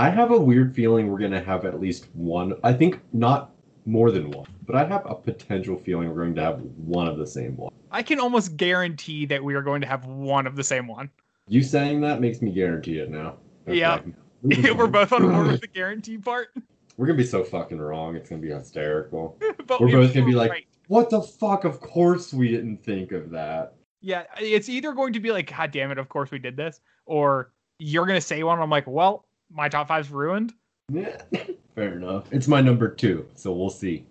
[0.00, 2.54] I have a weird feeling we're gonna have at least one.
[2.64, 3.50] I think not
[3.84, 7.18] more than one, but I have a potential feeling we're going to have one of
[7.18, 7.70] the same one.
[7.90, 11.10] I can almost guarantee that we are going to have one of the same one.
[11.48, 13.36] You saying that makes me guarantee it now.
[13.66, 14.00] Yeah.
[14.42, 16.48] We're both on board with the guarantee part.
[16.96, 18.16] We're gonna be so fucking wrong.
[18.16, 19.38] It's gonna be hysterical.
[19.66, 20.66] but We're we both gonna be like, right.
[20.86, 21.64] What the fuck?
[21.64, 23.74] Of course we didn't think of that.
[24.00, 26.80] Yeah, it's either going to be like, God damn it, of course we did this,
[27.04, 28.58] or you're gonna say one.
[28.58, 30.52] I'm like, well, my top five's ruined.
[30.90, 31.20] Yeah.
[31.74, 32.32] Fair enough.
[32.32, 34.04] It's my number two, so we'll see.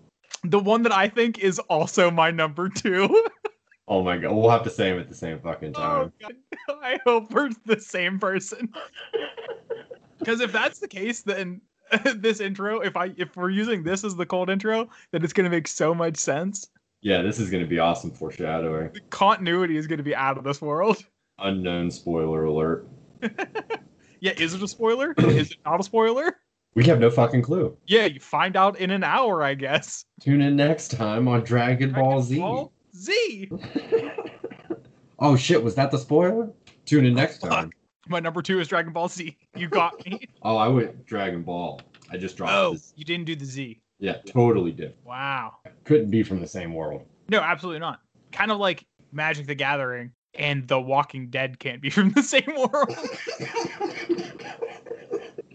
[0.44, 3.28] The one that I think is also my number two.
[3.90, 6.12] Oh my god, we'll have to say them at the same fucking oh time.
[6.20, 6.34] God,
[6.80, 8.72] I hope we're the same person.
[10.20, 11.60] Because if that's the case, then
[12.14, 15.50] this intro, if I if we're using this as the cold intro, then it's gonna
[15.50, 16.68] make so much sense.
[17.02, 18.92] Yeah, this is gonna be awesome foreshadowing.
[18.92, 21.04] The continuity is gonna be out of this world.
[21.40, 22.86] Unknown spoiler alert.
[24.20, 25.14] Yeah, is it a spoiler?
[25.18, 26.36] is it not a spoiler?
[26.74, 27.76] We have no fucking clue.
[27.86, 30.04] Yeah, you find out in an hour, I guess.
[30.20, 32.38] Tune in next time on Dragon Ball Z.
[32.38, 33.50] Ball Z.
[35.18, 36.50] oh shit, was that the spoiler?
[36.84, 37.50] Tune in next Fuck.
[37.50, 37.72] time.
[38.08, 39.36] My number two is Dragon Ball Z.
[39.56, 40.28] You got me.
[40.42, 41.80] Oh, I went Dragon Ball.
[42.10, 42.92] I just dropped oh, this.
[42.96, 43.80] you didn't do the Z.
[43.98, 45.04] Yeah, totally different.
[45.04, 45.56] Wow.
[45.84, 47.04] Couldn't be from the same world.
[47.28, 48.00] No, absolutely not.
[48.32, 52.52] Kind of like Magic the Gathering and The Walking Dead can't be from the same
[52.56, 52.96] world.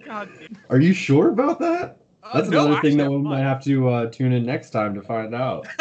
[0.05, 0.29] God.
[0.69, 1.97] Are you sure about that?
[2.21, 4.93] Uh, That's no, another thing that we might have to uh, tune in next time
[4.93, 5.65] to find out.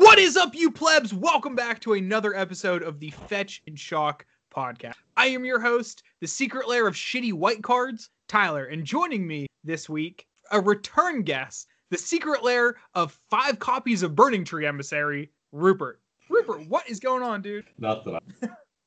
[0.00, 1.12] what is up, you plebs?
[1.12, 4.94] Welcome back to another episode of the Fetch and Shock podcast.
[5.16, 9.48] I am your host, the secret lair of shitty white cards, Tyler, and joining me
[9.64, 15.32] this week, a return guest, the secret lair of five copies of Burning Tree Emissary,
[15.50, 16.00] Rupert.
[16.28, 17.66] Rupert, what is going on, dude?
[17.76, 18.20] Not that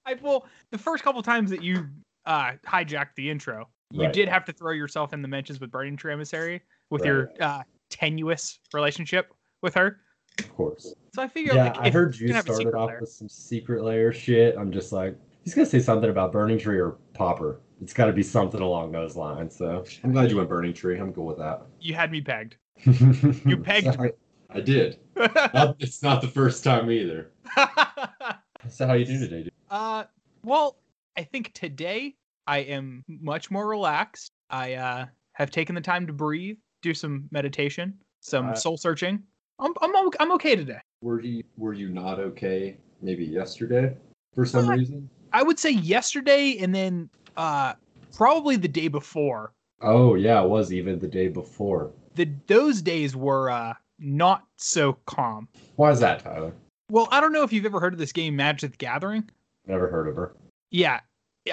[0.05, 0.15] I.
[0.21, 1.87] Well, the first couple times that you
[2.25, 4.13] uh hijacked the intro, you Right.
[4.13, 7.07] did have to throw yourself in the mentions with Burning Tree Emissary with Right.
[7.07, 9.99] your uh tenuous relationship with her.
[10.39, 10.93] Of course.
[11.13, 13.09] So I figured Yeah, like I heard you gonna have a started off lair- with
[13.09, 14.55] some secret lair shit.
[14.57, 17.59] I'm just like, he's gonna say something about Burning Tree or Popper.
[17.81, 19.57] It's got to be something along those lines.
[19.57, 20.97] So I'm glad you went Burning Tree.
[20.97, 21.63] I'm cool with that.
[21.81, 22.55] you had me pegged.
[23.45, 24.11] you pegged I,
[24.49, 24.99] I did.
[25.53, 27.31] Not- it's not the first time either.
[28.69, 29.52] So how you do today, dude?
[29.73, 30.03] Uh
[30.45, 30.77] well,
[31.17, 32.15] I think today
[32.47, 34.31] I am much more relaxed.
[34.49, 39.21] I uh have taken the time to breathe, do some meditation, some Uh, soul searching.
[39.59, 40.79] I'm I'm I'm okay today.
[41.01, 42.77] Were you were you not okay?
[43.01, 43.95] Maybe yesterday
[44.35, 45.09] for some Uh, reason.
[45.33, 47.73] I would say yesterday and then uh
[48.13, 49.53] probably the day before.
[49.81, 51.91] Oh yeah, it was even the day before.
[52.13, 55.47] The those days were uh not so calm.
[55.77, 56.53] Why is that, Tyler?
[56.91, 59.27] Well, I don't know if you've ever heard of this game Magic the Gathering.
[59.67, 60.35] Never heard of her.
[60.71, 60.99] Yeah,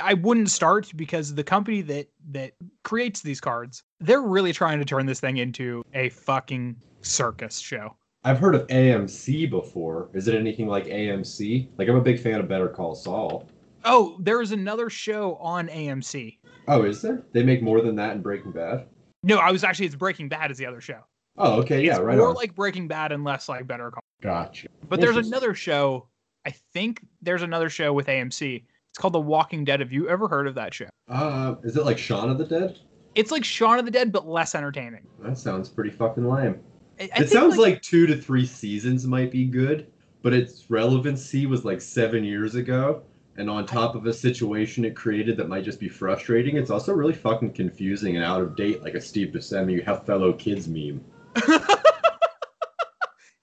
[0.00, 2.52] I wouldn't start because the company that that
[2.84, 7.96] creates these cards, they're really trying to turn this thing into a fucking circus show.
[8.22, 10.10] I've heard of AMC before.
[10.12, 11.68] Is it anything like AMC?
[11.78, 13.48] Like I'm a big fan of Better Call Saul.
[13.84, 16.38] Oh, there is another show on AMC.
[16.68, 17.22] Oh, is there?
[17.32, 18.86] They make more than that in Breaking Bad.
[19.22, 21.00] No, I was actually it's Breaking Bad is the other show.
[21.38, 22.34] Oh, okay, yeah, it's right more on.
[22.34, 24.02] like Breaking Bad and less like Better Call.
[24.20, 24.68] Gotcha.
[24.88, 26.06] But there's another show.
[26.46, 28.64] I think there's another show with AMC.
[28.90, 29.80] It's called The Walking Dead.
[29.80, 30.88] Have you ever heard of that show?
[31.08, 32.78] Uh, is it like Shaun of the Dead?
[33.14, 35.06] It's like Shaun of the Dead, but less entertaining.
[35.20, 36.60] That sounds pretty fucking lame.
[36.98, 39.86] I, I it sounds like two to three seasons might be good,
[40.22, 43.02] but its relevancy was like seven years ago.
[43.36, 46.92] And on top of a situation it created that might just be frustrating, it's also
[46.92, 50.68] really fucking confusing and out of date, like a Steve Buscemi you have fellow kids
[50.68, 51.02] meme.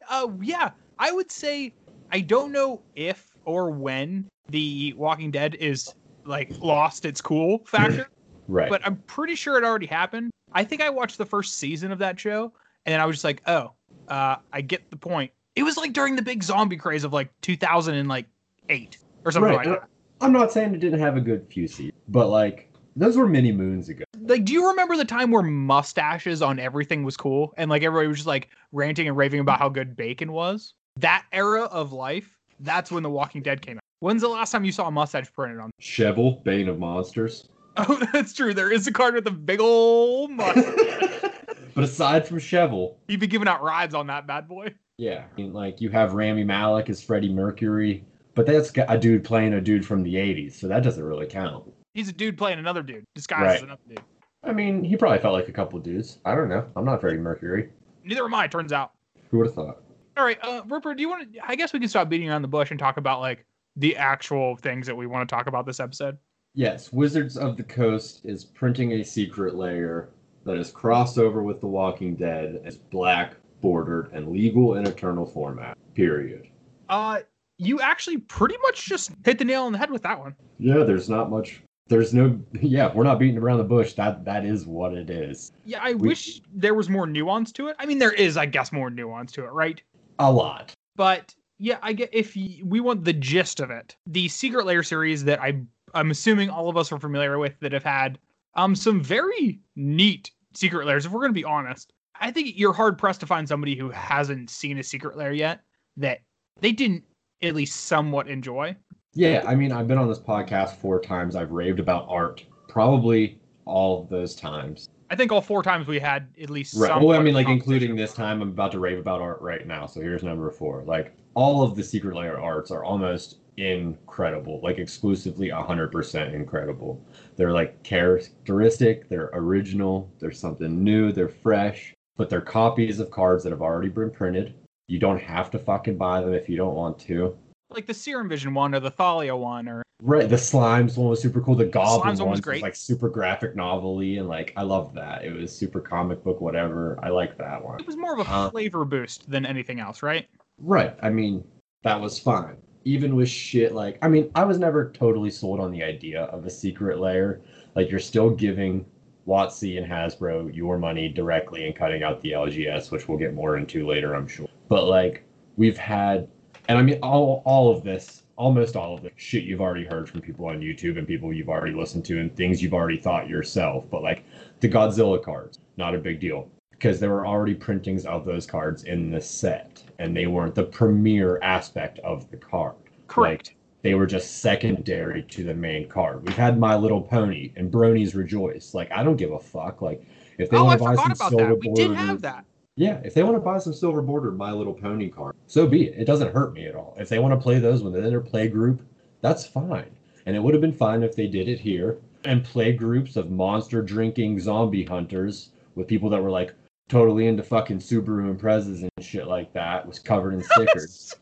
[0.10, 1.74] uh, yeah, I would say
[2.12, 5.94] I don't know if or when the Walking Dead is
[6.26, 8.08] like lost its cool factor,
[8.48, 8.70] Right.
[8.70, 10.32] but I'm pretty sure it already happened.
[10.54, 12.54] I think I watched the first season of that show,
[12.86, 13.74] and then I was just like, oh,
[14.08, 15.32] uh, I get the point.
[15.56, 19.68] It was like during the big zombie craze of like 2008 or something right.
[19.68, 19.90] like that.
[20.22, 23.52] I'm not saying it didn't have a good few seasons, but like those were many
[23.52, 24.04] moons ago.
[24.22, 28.08] Like, do you remember the time where mustaches on everything was cool, and like everybody
[28.08, 30.74] was just like ranting and raving about how good bacon was?
[31.00, 33.82] That era of life, that's when The Walking Dead came out.
[34.00, 35.72] When's the last time you saw a mustache printed on?
[35.82, 37.50] Chevill, Bane of Monsters.
[37.80, 38.56] Oh, that's true.
[38.56, 40.64] There is a card with a big ol' mustache.
[41.76, 44.74] but aside from Chevill, you'd be giving out rides on that bad boy.
[44.98, 48.04] yeah, I mean, like you have Rami Malek as Freddie Mercury,
[48.34, 51.72] but that's a dude playing a dude from the '80s, so that doesn't really count.
[51.94, 53.56] He's a dude playing another dude, disguised Right.
[53.58, 54.02] as another dude.
[54.44, 56.18] I mean, he probably felt like a couple dudes.
[56.26, 56.66] I don't know.
[56.76, 57.70] I'm not Freddie Mercury.
[58.04, 58.94] Neither am I, turns out.
[59.30, 59.82] Who would have thought?
[60.18, 61.40] All right, uh, Rupert, do you want to?
[61.48, 64.56] I guess we can stop beating around the bush and talk about like the actual
[64.58, 66.18] things that we want to talk about this episode.
[66.56, 70.10] Yes, Wizards of the Coast is printing a secret lair
[70.44, 75.26] that is crossed over with The Walking Dead as black bordered and legal in eternal
[75.26, 75.78] format.
[75.94, 76.48] Period.
[76.90, 77.20] Uh,
[77.60, 80.36] you actually pretty much just hit the nail on the head with that one.
[80.58, 81.62] Yeah, there's not much.
[81.90, 82.40] There's no.
[82.62, 83.94] Yeah, we're not beating around the bush.
[83.94, 85.52] That that is what it is.
[85.64, 87.76] Yeah, I We- wish there was more nuance to it.
[87.78, 89.80] I mean, there is, I guess, more nuance to it, right?
[90.20, 90.74] A lot.
[90.96, 93.96] But yeah, I get if y- we want the gist of it.
[94.08, 95.62] The Secret Lair series that I
[95.94, 98.20] I'm assuming all of us are familiar with that have had
[98.56, 101.06] um some very neat secret lairs.
[101.06, 103.90] If we're going to be honest, I think you're hard pressed to find somebody who
[103.90, 105.62] hasn't seen a secret lair yet
[105.98, 106.20] that
[106.60, 107.04] they didn't
[107.44, 108.76] at least somewhat enjoy.
[109.14, 111.36] Yeah, I mean, I've been on this podcast four times.
[111.36, 114.90] I've raved about art probably all of those times.
[115.10, 116.90] I think all four times we had at least Right.
[116.90, 117.04] some.
[117.04, 119.86] Well, I mean, like including this time, I'm about to rave about art right now.
[119.86, 120.84] So here's number four.
[120.84, 127.04] Like all of the secret lair arts are almost incredible, like exclusively 100% incredible.
[127.36, 133.44] They're like characteristic, they're original, they're something new, they're fresh, but they're copies of cards
[133.44, 134.54] that have already been printed.
[134.88, 137.38] You don't have to fucking buy them if you don't want to.
[137.70, 141.22] Like the Serum Vision one or the Thalia one or Right, the slimes one was
[141.22, 141.56] super cool.
[141.56, 142.62] The goblin Slimes one one was was great.
[142.62, 145.26] like super graphic novelty, and like I love that.
[145.26, 147.00] It was super comic book, whatever.
[147.02, 147.80] I like that one.
[147.80, 150.28] it was more of a Uh, flavor boost than anything else, right?
[150.60, 150.96] Right.
[151.02, 151.44] I mean,
[151.84, 152.58] that was fine.
[152.86, 156.46] Even with shit like, I mean, I was never totally sold on the idea of
[156.46, 157.42] a secret lair.
[157.76, 158.86] Like, you're still giving
[159.28, 163.58] WotC and Hasbro your money directly and cutting out the LGS, which we'll get more
[163.58, 164.48] into later, I'm sure.
[164.70, 165.24] But like,
[165.58, 166.28] we've had,
[166.68, 170.10] and I mean, all all of this, almost all of the shit you've already heard
[170.10, 173.30] from people on YouTube and people you've already listened to and things you've already thought
[173.30, 173.86] yourself.
[173.90, 174.24] But like,
[174.60, 178.84] the Godzilla cards, not a big deal because there were already printings of those cards
[178.84, 182.76] in the set and they weren't the premier aspect of the card.
[183.08, 183.48] Correct.
[183.50, 186.24] Like, they were just secondary to the main card.
[186.24, 188.74] We've had My Little Pony and Bronies Rejoice.
[188.74, 189.82] Like, I don't give a fuck.
[189.82, 190.04] Like,
[190.38, 191.60] if they oh, want to buy some about silver that.
[191.60, 192.46] We did have that.
[192.78, 195.88] Yeah, if they want to buy some silver bordered My Little Pony card, so be
[195.88, 195.96] it.
[195.98, 196.96] It doesn't hurt me at all.
[197.00, 198.88] If they want to play those within their play group,
[199.20, 199.90] that's fine.
[200.28, 203.32] And it would have been fine if they did it here and play groups of
[203.32, 206.54] monster drinking zombie hunters with people that were like
[206.88, 211.16] totally into fucking Subaru Imprezas and shit like that, was covered in stickers.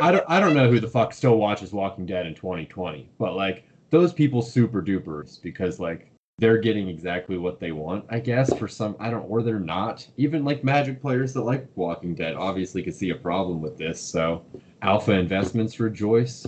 [0.00, 3.34] I don't I don't know who the fuck still watches Walking Dead in 2020, but
[3.34, 6.11] like those people super dupers because like
[6.42, 10.04] they're getting exactly what they want, I guess, for some I don't or they're not.
[10.16, 14.00] Even like magic players that like Walking Dead obviously could see a problem with this,
[14.00, 14.44] so
[14.82, 16.44] Alpha Investments rejoice.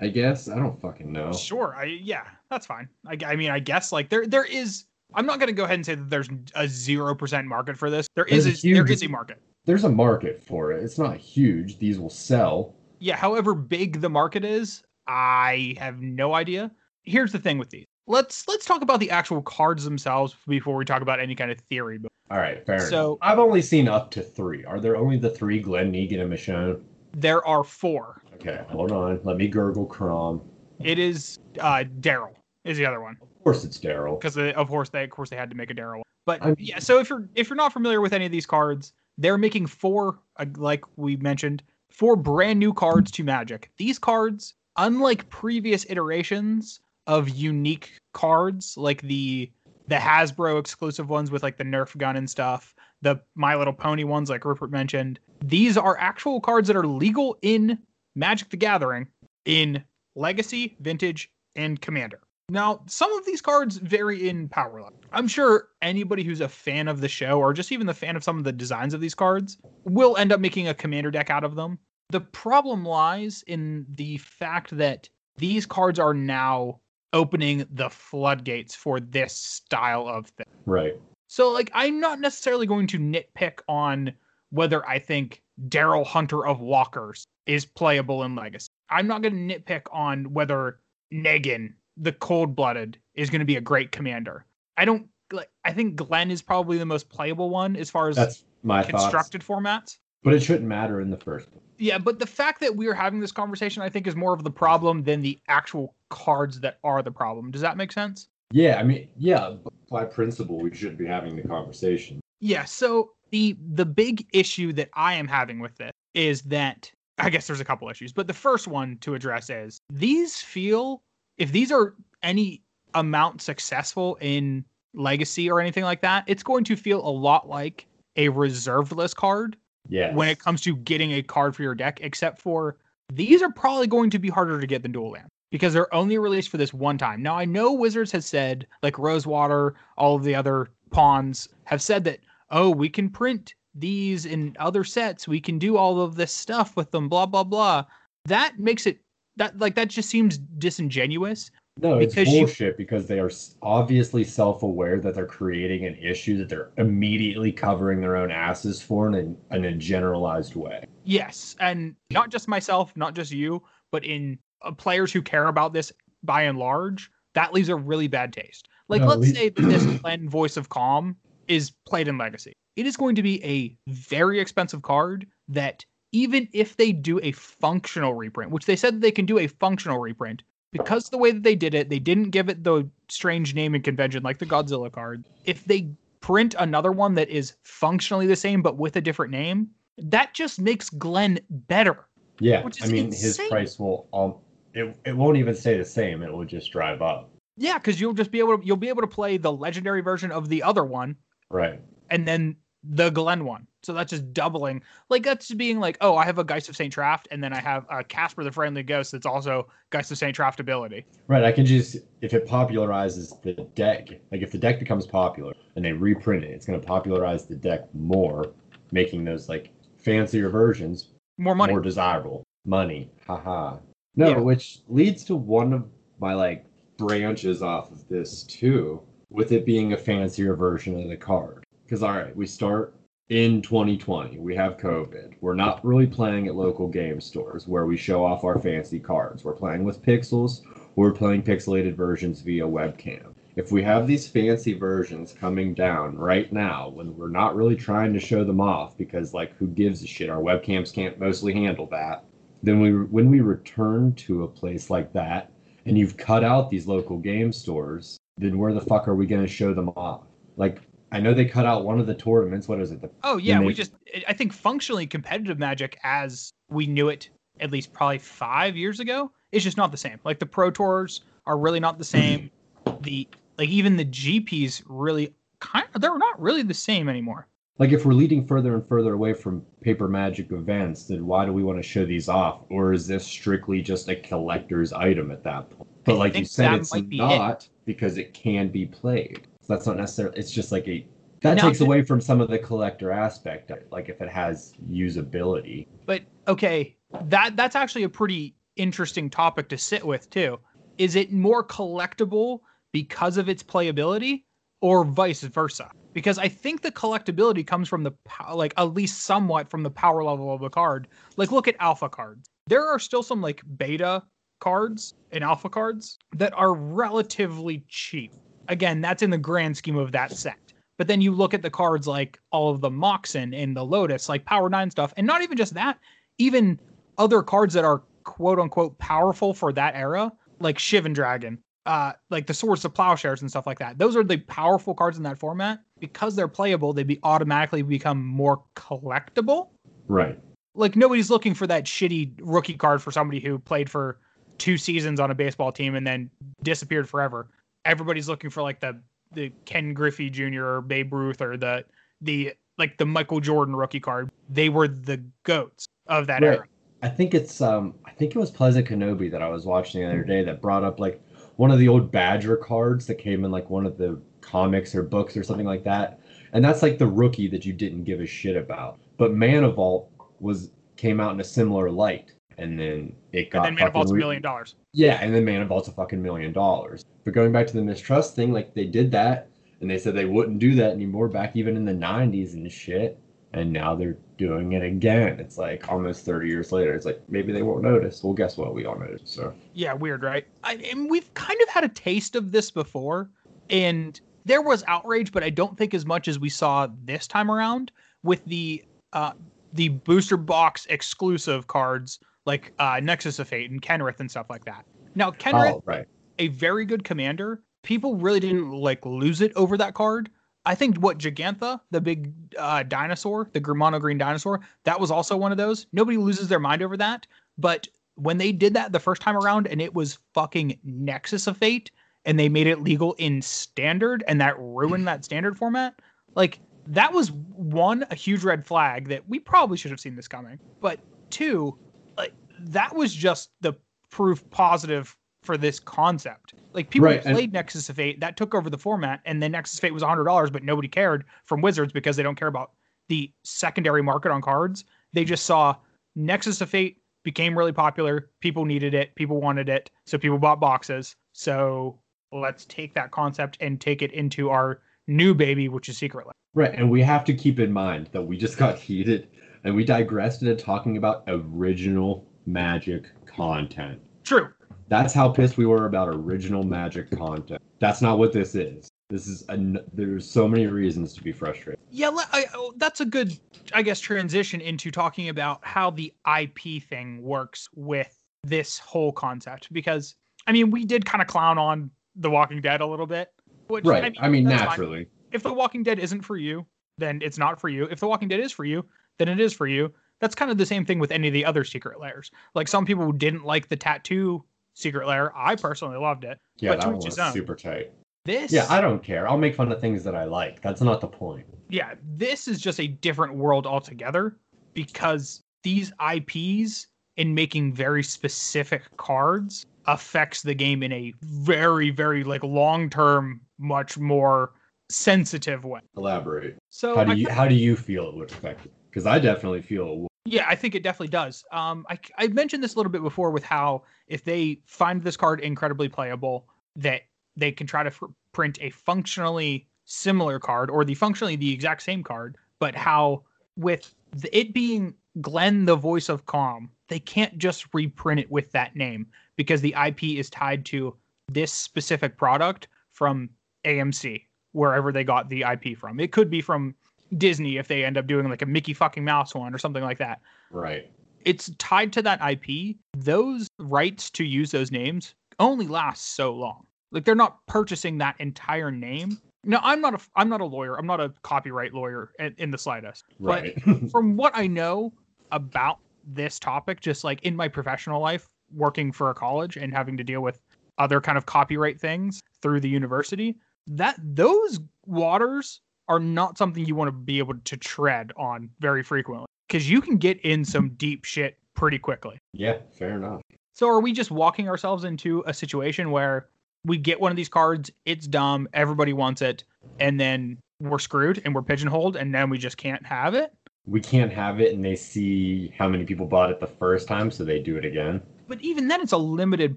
[0.00, 0.48] I guess.
[0.48, 1.30] I don't fucking know.
[1.34, 1.76] Sure.
[1.76, 2.88] I yeah, that's fine.
[3.06, 4.86] I, I mean, I guess like there there is.
[5.12, 8.06] I'm not gonna go ahead and say that there's a zero percent market for this.
[8.16, 9.42] There is There's a, a huge- is a market.
[9.66, 10.82] There's a market for it.
[10.82, 11.78] It's not huge.
[11.78, 12.74] These will sell.
[12.98, 13.16] Yeah.
[13.16, 16.70] However big the market is, I have no idea.
[17.02, 17.84] Here's the thing with these.
[18.06, 21.58] Let's let's talk about the actual cards themselves before we talk about any kind of
[21.70, 21.98] theory.
[22.30, 23.18] All right, fair So- enough.
[23.22, 24.64] I've only seen up to three.
[24.64, 26.80] Are there only the three Glenn Negan and Michonne?
[27.16, 28.20] there are four.
[28.34, 29.20] Okay, hold on.
[29.22, 30.42] Let me gurgle Crom.
[30.82, 32.34] It is uh Daryl
[32.64, 34.18] is the other one Of course, it's Daryl.
[34.20, 35.98] because of course they of course they had to make a Daryl.
[35.98, 36.02] one.
[36.26, 38.92] But I'm- yeah, so if you're if you're not familiar with any of these cards,
[39.16, 43.70] they're making four uh, like we mentioned four brand new cards to Magic.
[43.76, 49.50] These cards, unlike previous iterations of unique cards like the
[49.86, 54.04] the Hasbro exclusive ones with like the Nerf gun and stuff, the My Little Pony
[54.04, 57.78] ones like Rupert mentioned, these are actual cards that are legal in
[58.14, 59.06] Magic the Gathering
[59.44, 59.84] in
[60.16, 62.20] Legacy, Vintage, and Commander.
[62.48, 65.00] Now, some of these cards vary in power level.
[65.12, 68.24] I'm sure anybody who's a fan of the show or just even the fan of
[68.24, 71.44] some of the designs of these cards will end up making a commander deck out
[71.44, 71.78] of them.
[72.10, 75.08] The problem lies in the fact that
[75.38, 76.80] these cards are now
[77.14, 80.46] opening the floodgates for this style of thing.
[80.66, 81.00] Right.
[81.28, 84.12] So, like, I'm not necessarily going to nitpick on
[84.50, 88.68] whether I think Daryl Hunter of Walkers is playable in Legacy.
[88.90, 90.80] I'm not going to nitpick on whether
[91.12, 94.44] Negan, the cold blooded, is going to be a great commander.
[94.76, 98.16] I don't like, I think Glenn is probably the most playable one as far as
[98.16, 99.04] That's my thoughts.
[99.04, 99.98] constructed formats.
[100.22, 101.48] But it shouldn't matter in the first.
[101.78, 104.44] Yeah, but the fact that we are having this conversation, I think, is more of
[104.44, 107.50] the problem than the actual cards that are the problem.
[107.50, 108.28] Does that make sense?
[108.52, 109.54] Yeah, I mean, yeah,
[109.90, 112.20] by principle, we shouldn't be having the conversation.
[112.40, 117.30] Yeah, so the the big issue that I am having with this is that I
[117.30, 121.02] guess there's a couple issues, but the first one to address is these feel
[121.36, 122.62] if these are any
[122.94, 127.86] amount successful in legacy or anything like that, it's going to feel a lot like
[128.16, 129.56] a reserved list card
[129.88, 130.14] Yeah.
[130.14, 132.76] when it comes to getting a card for your deck, except for
[133.12, 136.18] these are probably going to be harder to get than dual land because they're only
[136.18, 137.22] released for this one time.
[137.22, 142.02] Now I know Wizards has said, like Rosewater, all of the other pawns have said
[142.02, 142.18] that,
[142.50, 145.28] oh, we can print these in other sets.
[145.28, 147.84] We can do all of this stuff with them, blah, blah, blah.
[148.24, 148.98] That makes it
[149.36, 151.52] that like that just seems disingenuous.
[151.80, 153.30] No, it's Because you- bullshit because they are
[153.62, 159.06] obviously self-aware that they're creating an issue that they're immediately covering their own asses for
[159.06, 160.84] in a, in a generalized way.
[161.04, 164.36] Yes, and not just myself, not just you, but in
[164.72, 165.92] players who care about this
[166.22, 168.68] by and large, that leaves a really bad taste.
[168.88, 171.16] Like, No, let's we- say that this Glenn Voice of Calm
[171.48, 172.52] is played in Legacy.
[172.76, 177.32] It is going to be a very expensive card that even if they do a
[177.32, 180.42] functional reprint, which they said that they can do a functional reprint,
[180.72, 184.22] because the way that they did it, they didn't give it the strange naming convention
[184.22, 185.24] like the Godzilla card.
[185.44, 185.90] If they
[186.20, 189.68] print another one that is functionally the same but with a different name,
[189.98, 192.06] that just makes Glenn better.
[192.40, 193.10] Yeah, I mean insane.
[193.12, 194.34] his price will um
[194.74, 196.22] it, it won't even stay the same.
[196.22, 197.30] It will just drive up.
[197.56, 200.30] Yeah, because you'll just be able to you'll be able to play the legendary version
[200.32, 201.16] of the other one
[201.50, 201.80] Right.
[202.10, 203.66] and then the Glenn one.
[203.82, 204.82] So that's just doubling.
[205.10, 207.52] Like that's just being like, oh, I have a Geist of Saint Traft, and then
[207.52, 211.04] I have a Casper the Friendly Ghost that's also Geist of Saint Traft ability.
[211.28, 211.44] Right.
[211.44, 215.84] I can just if it popularizes the deck, like if the deck becomes popular and
[215.84, 218.52] they reprint it, it's gonna popularize the deck more,
[218.90, 221.72] making those like fancier versions More money.
[221.72, 222.42] more desirable.
[222.66, 223.10] Money.
[223.26, 223.76] Haha.
[224.16, 224.38] No, Yeah.
[224.40, 225.84] which leads to one of
[226.20, 226.64] my like
[226.96, 231.64] branches off of this too, with it being a fancier version of the card.
[231.84, 232.94] Because all right, we start
[233.30, 234.38] in 2020.
[234.38, 235.34] We have COVID.
[235.40, 239.44] We're not really playing at local game stores where we show off our fancy cards.
[239.44, 240.60] We're playing with pixels.
[240.94, 243.34] We're playing pixelated versions via webcam.
[243.56, 248.12] If we have these fancy versions coming down right now when we're not really trying
[248.12, 251.86] to show them off because like who gives a shit our webcams can't mostly handle
[251.86, 252.24] that
[252.66, 255.52] then we when we return to a place like that
[255.86, 259.42] and you've cut out these local game stores then where the fuck are we going
[259.42, 260.22] to show them off
[260.56, 260.80] like
[261.12, 263.58] i know they cut out one of the tournaments what is it the Oh yeah,
[263.58, 263.92] we just
[264.28, 269.32] I think functionally competitive Magic as we knew it at least probably five years ago
[269.50, 270.20] is just not the same.
[270.24, 272.50] Like the Pro Tours are really not the same.
[272.86, 273.02] Mm-hmm.
[273.02, 273.28] the
[273.58, 277.48] like even the GPs really kind of they're not really the same anymore.
[277.78, 281.52] Like if we're leading further and further away from paper magic events then why do
[281.52, 285.42] we want to show these off or is this strictly just a collector's item at
[285.42, 287.18] that point but I like you said it's be it.
[287.18, 291.06] not because it can be played so that's not necessarily it's just like a
[291.40, 295.86] that Now, takes away from some of the collector aspect like if it has usability
[296.06, 300.58] But okay, that that's actually a pretty interesting topic to sit with too.
[300.98, 302.60] Is it more collectible
[302.92, 304.44] because of its playability
[304.80, 305.90] or vice versa?
[306.14, 308.12] Because I think the collectability comes from the
[308.54, 311.08] like at least somewhat from the power level of the card.
[311.36, 312.48] Like look at alpha cards.
[312.68, 314.22] There are still some like beta
[314.60, 318.32] cards and alpha cards that are relatively cheap.
[318.68, 320.72] Again, that's in the grand scheme of that set.
[320.96, 324.28] But then you look at the cards like all of the Moxen and the Lotus,
[324.28, 325.98] like Power 9 stuff, and not even just that,
[326.38, 326.78] even
[327.18, 332.46] other cards that are quote unquote powerful for that era, like Shivan Dragon, uh, like
[332.46, 333.98] the Swords of Plowshares and stuff like that.
[333.98, 335.80] Those are the powerful cards in that format.
[336.00, 339.68] Because they're playable, they be automatically become more collectible.
[340.08, 340.38] right
[340.74, 344.18] Like nobody's looking for that shitty rookie card for somebody who played for
[344.58, 346.30] two seasons on a baseball team and then
[346.62, 347.48] disappeared forever.
[347.84, 349.00] Everybody's looking for like the
[349.32, 350.64] the Ken Griffey Jr.
[350.64, 351.84] or Babe Ruth or the
[352.20, 354.30] the like the Michael Jordan rookie card.
[354.48, 356.58] They were the goats of that Right.
[356.58, 356.66] era.
[357.02, 360.06] I think it's um I think it was Pleasant Kenobi that I was watching the
[360.08, 361.22] other day that brought up like
[361.56, 365.02] one of the old Badger cards that came in like one of the comics or
[365.02, 366.20] books or something like that.
[366.52, 368.98] And that's like the rookie that you didn't give a shit about.
[369.16, 372.32] But Mana Vault was came out in a similar light.
[372.56, 374.76] And then it got And then fucking Mana Vault's a re- million dollars.
[374.92, 377.04] Yeah, and then Mana Vault's a fucking million dollars.
[377.24, 379.48] But going back to the mistrust thing, like they did that
[379.80, 383.18] and they said they wouldn't do that anymore back even in the 90s and shit.
[383.54, 385.38] And now they're doing it again.
[385.38, 386.92] It's like almost 30 years later.
[386.92, 388.22] It's like maybe they won't notice.
[388.22, 388.74] Well, guess what?
[388.74, 389.28] We all noticed.
[389.28, 390.44] So Yeah, weird, right?
[390.64, 393.30] I, and we've kind of had a taste of this before,
[393.70, 397.48] and there was outrage, but I don't think as much as we saw this time
[397.48, 397.92] around
[398.24, 398.82] with the
[399.12, 399.32] uh,
[399.72, 404.64] the booster box exclusive cards like uh, Nexus of Fate and Kenrith and stuff like
[404.64, 404.84] that.
[405.14, 406.06] Now, Kenrith, oh, right.
[406.38, 407.62] a very good commander.
[407.82, 410.30] People really didn't like lose it over that card.
[410.66, 415.36] I think what Gigantha, the big uh, dinosaur, the Grimano green dinosaur, that was also
[415.36, 415.86] one of those.
[415.92, 417.26] Nobody loses their mind over that.
[417.58, 421.58] But when they did that the first time around and it was fucking Nexus of
[421.58, 421.90] Fate
[422.24, 426.00] and they made it legal in standard and that ruined that standard format,
[426.34, 430.28] like that was one, a huge red flag that we probably should have seen this
[430.28, 430.58] coming.
[430.80, 431.78] But two,
[432.16, 433.74] like that was just the
[434.10, 436.54] proof positive for this concept.
[436.72, 439.52] Like people Right, and- played Nexus of Fate, that took over the format, and then
[439.52, 442.48] Nexus of Fate was hundred dollars, but nobody cared from Wizards because they don't care
[442.48, 442.72] about
[443.08, 444.84] the secondary market on cards.
[445.12, 445.76] They just saw
[446.16, 448.30] Nexus of Fate became really popular.
[448.40, 449.14] People needed it.
[449.14, 449.90] People wanted it.
[450.06, 451.16] So people bought boxes.
[451.32, 451.98] So
[452.32, 456.32] let's take that concept and take it into our new baby, which is Secret Lair.
[456.54, 459.28] Right, and we have to keep in mind that we just got heated
[459.64, 464.00] and we digressed into talking about original Magic content.
[464.22, 464.52] True.
[464.88, 467.60] That's how pissed we were about original Magic content.
[467.78, 468.88] That's not what this is.
[469.10, 471.78] This is an, there's so many reasons to be frustrated.
[471.90, 473.38] Yeah, I, oh, that's a good,
[473.72, 479.72] I guess, transition into talking about how the IP thing works with this whole concept.
[479.72, 483.30] Because, I mean, we did kind of clown on The Walking Dead a little bit.
[483.68, 484.14] Which, Right.
[484.20, 484.68] I mean, that's fine.
[484.68, 485.06] naturally.
[485.32, 486.66] If The Walking Dead isn't for you,
[486.98, 487.84] then it's not for you.
[487.84, 488.84] If The Walking Dead is for you,
[489.18, 489.92] then it is for you.
[490.20, 492.30] That's kind of the same thing with any of the other secret lairs.
[492.54, 495.32] Like some people didn't like the tattoo secret layer.
[495.34, 496.38] I personally loved it.
[496.58, 497.92] Yeah, But that one was super tight.
[498.24, 499.28] This Yeah, I don't care.
[499.28, 500.62] I'll make fun of things that I like.
[500.62, 501.46] That's not the point.
[501.68, 504.36] yeah, this is just a different world altogether
[504.72, 512.24] because these IPs in making very specific cards affects the game in a very, very
[512.24, 514.52] like long term, much more
[514.90, 515.80] sensitive way.
[515.96, 516.56] Elaborate.
[516.70, 518.70] So How do you how do you feel it would affect you?
[518.90, 520.08] Because I definitely feel it would.
[520.24, 521.44] Yeah, I think it definitely does.
[521.52, 525.16] Um, I I mentioned this a little bit before with how if they find this
[525.16, 527.02] card incredibly playable, that
[527.36, 531.82] they can try to fr- print a functionally similar card or the functionally the exact
[531.82, 533.22] same card, but how
[533.56, 538.50] with the, it being Glenn, the voice of calm, they can't just reprint it with
[538.52, 540.96] that name because the IP is tied to
[541.28, 543.28] this specific product from
[543.64, 546.00] AMC, wherever they got the IP from.
[546.00, 546.74] It could be from
[547.18, 549.98] Disney if they end up doing like a Mickey fucking Mouse one or something like
[549.98, 550.20] that.
[550.50, 550.90] Right.
[551.24, 552.76] It's tied to that IP.
[552.96, 556.66] Those rights to use those names only last so long.
[556.92, 559.20] Like they're not purchasing that entire name.
[559.42, 560.78] No, I'm not a I'm not a lawyer.
[560.78, 563.04] I'm not a copyright lawyer in, in the slightest.
[563.18, 563.60] Right.
[563.90, 564.92] From what I know
[565.32, 569.96] about this topic, just like in my professional life, working for a college and having
[569.96, 570.40] to deal with
[570.78, 576.74] other kind of copyright things through the university, that those waters are not something you
[576.74, 580.70] want to be able to tread on very frequently because you can get in some
[580.70, 582.18] deep shit pretty quickly.
[582.32, 583.20] yeah, fair enough.
[583.52, 586.26] So are we just walking ourselves into a situation where
[586.64, 589.44] we get one of these cards, it's dumb, everybody wants it,
[589.78, 593.32] and then we're screwed and we're pigeonholed and then we just can't have it?
[593.66, 597.10] We can't have it, and they see how many people bought it the first time,
[597.10, 598.02] so they do it again.
[598.28, 599.56] But even then it's a limited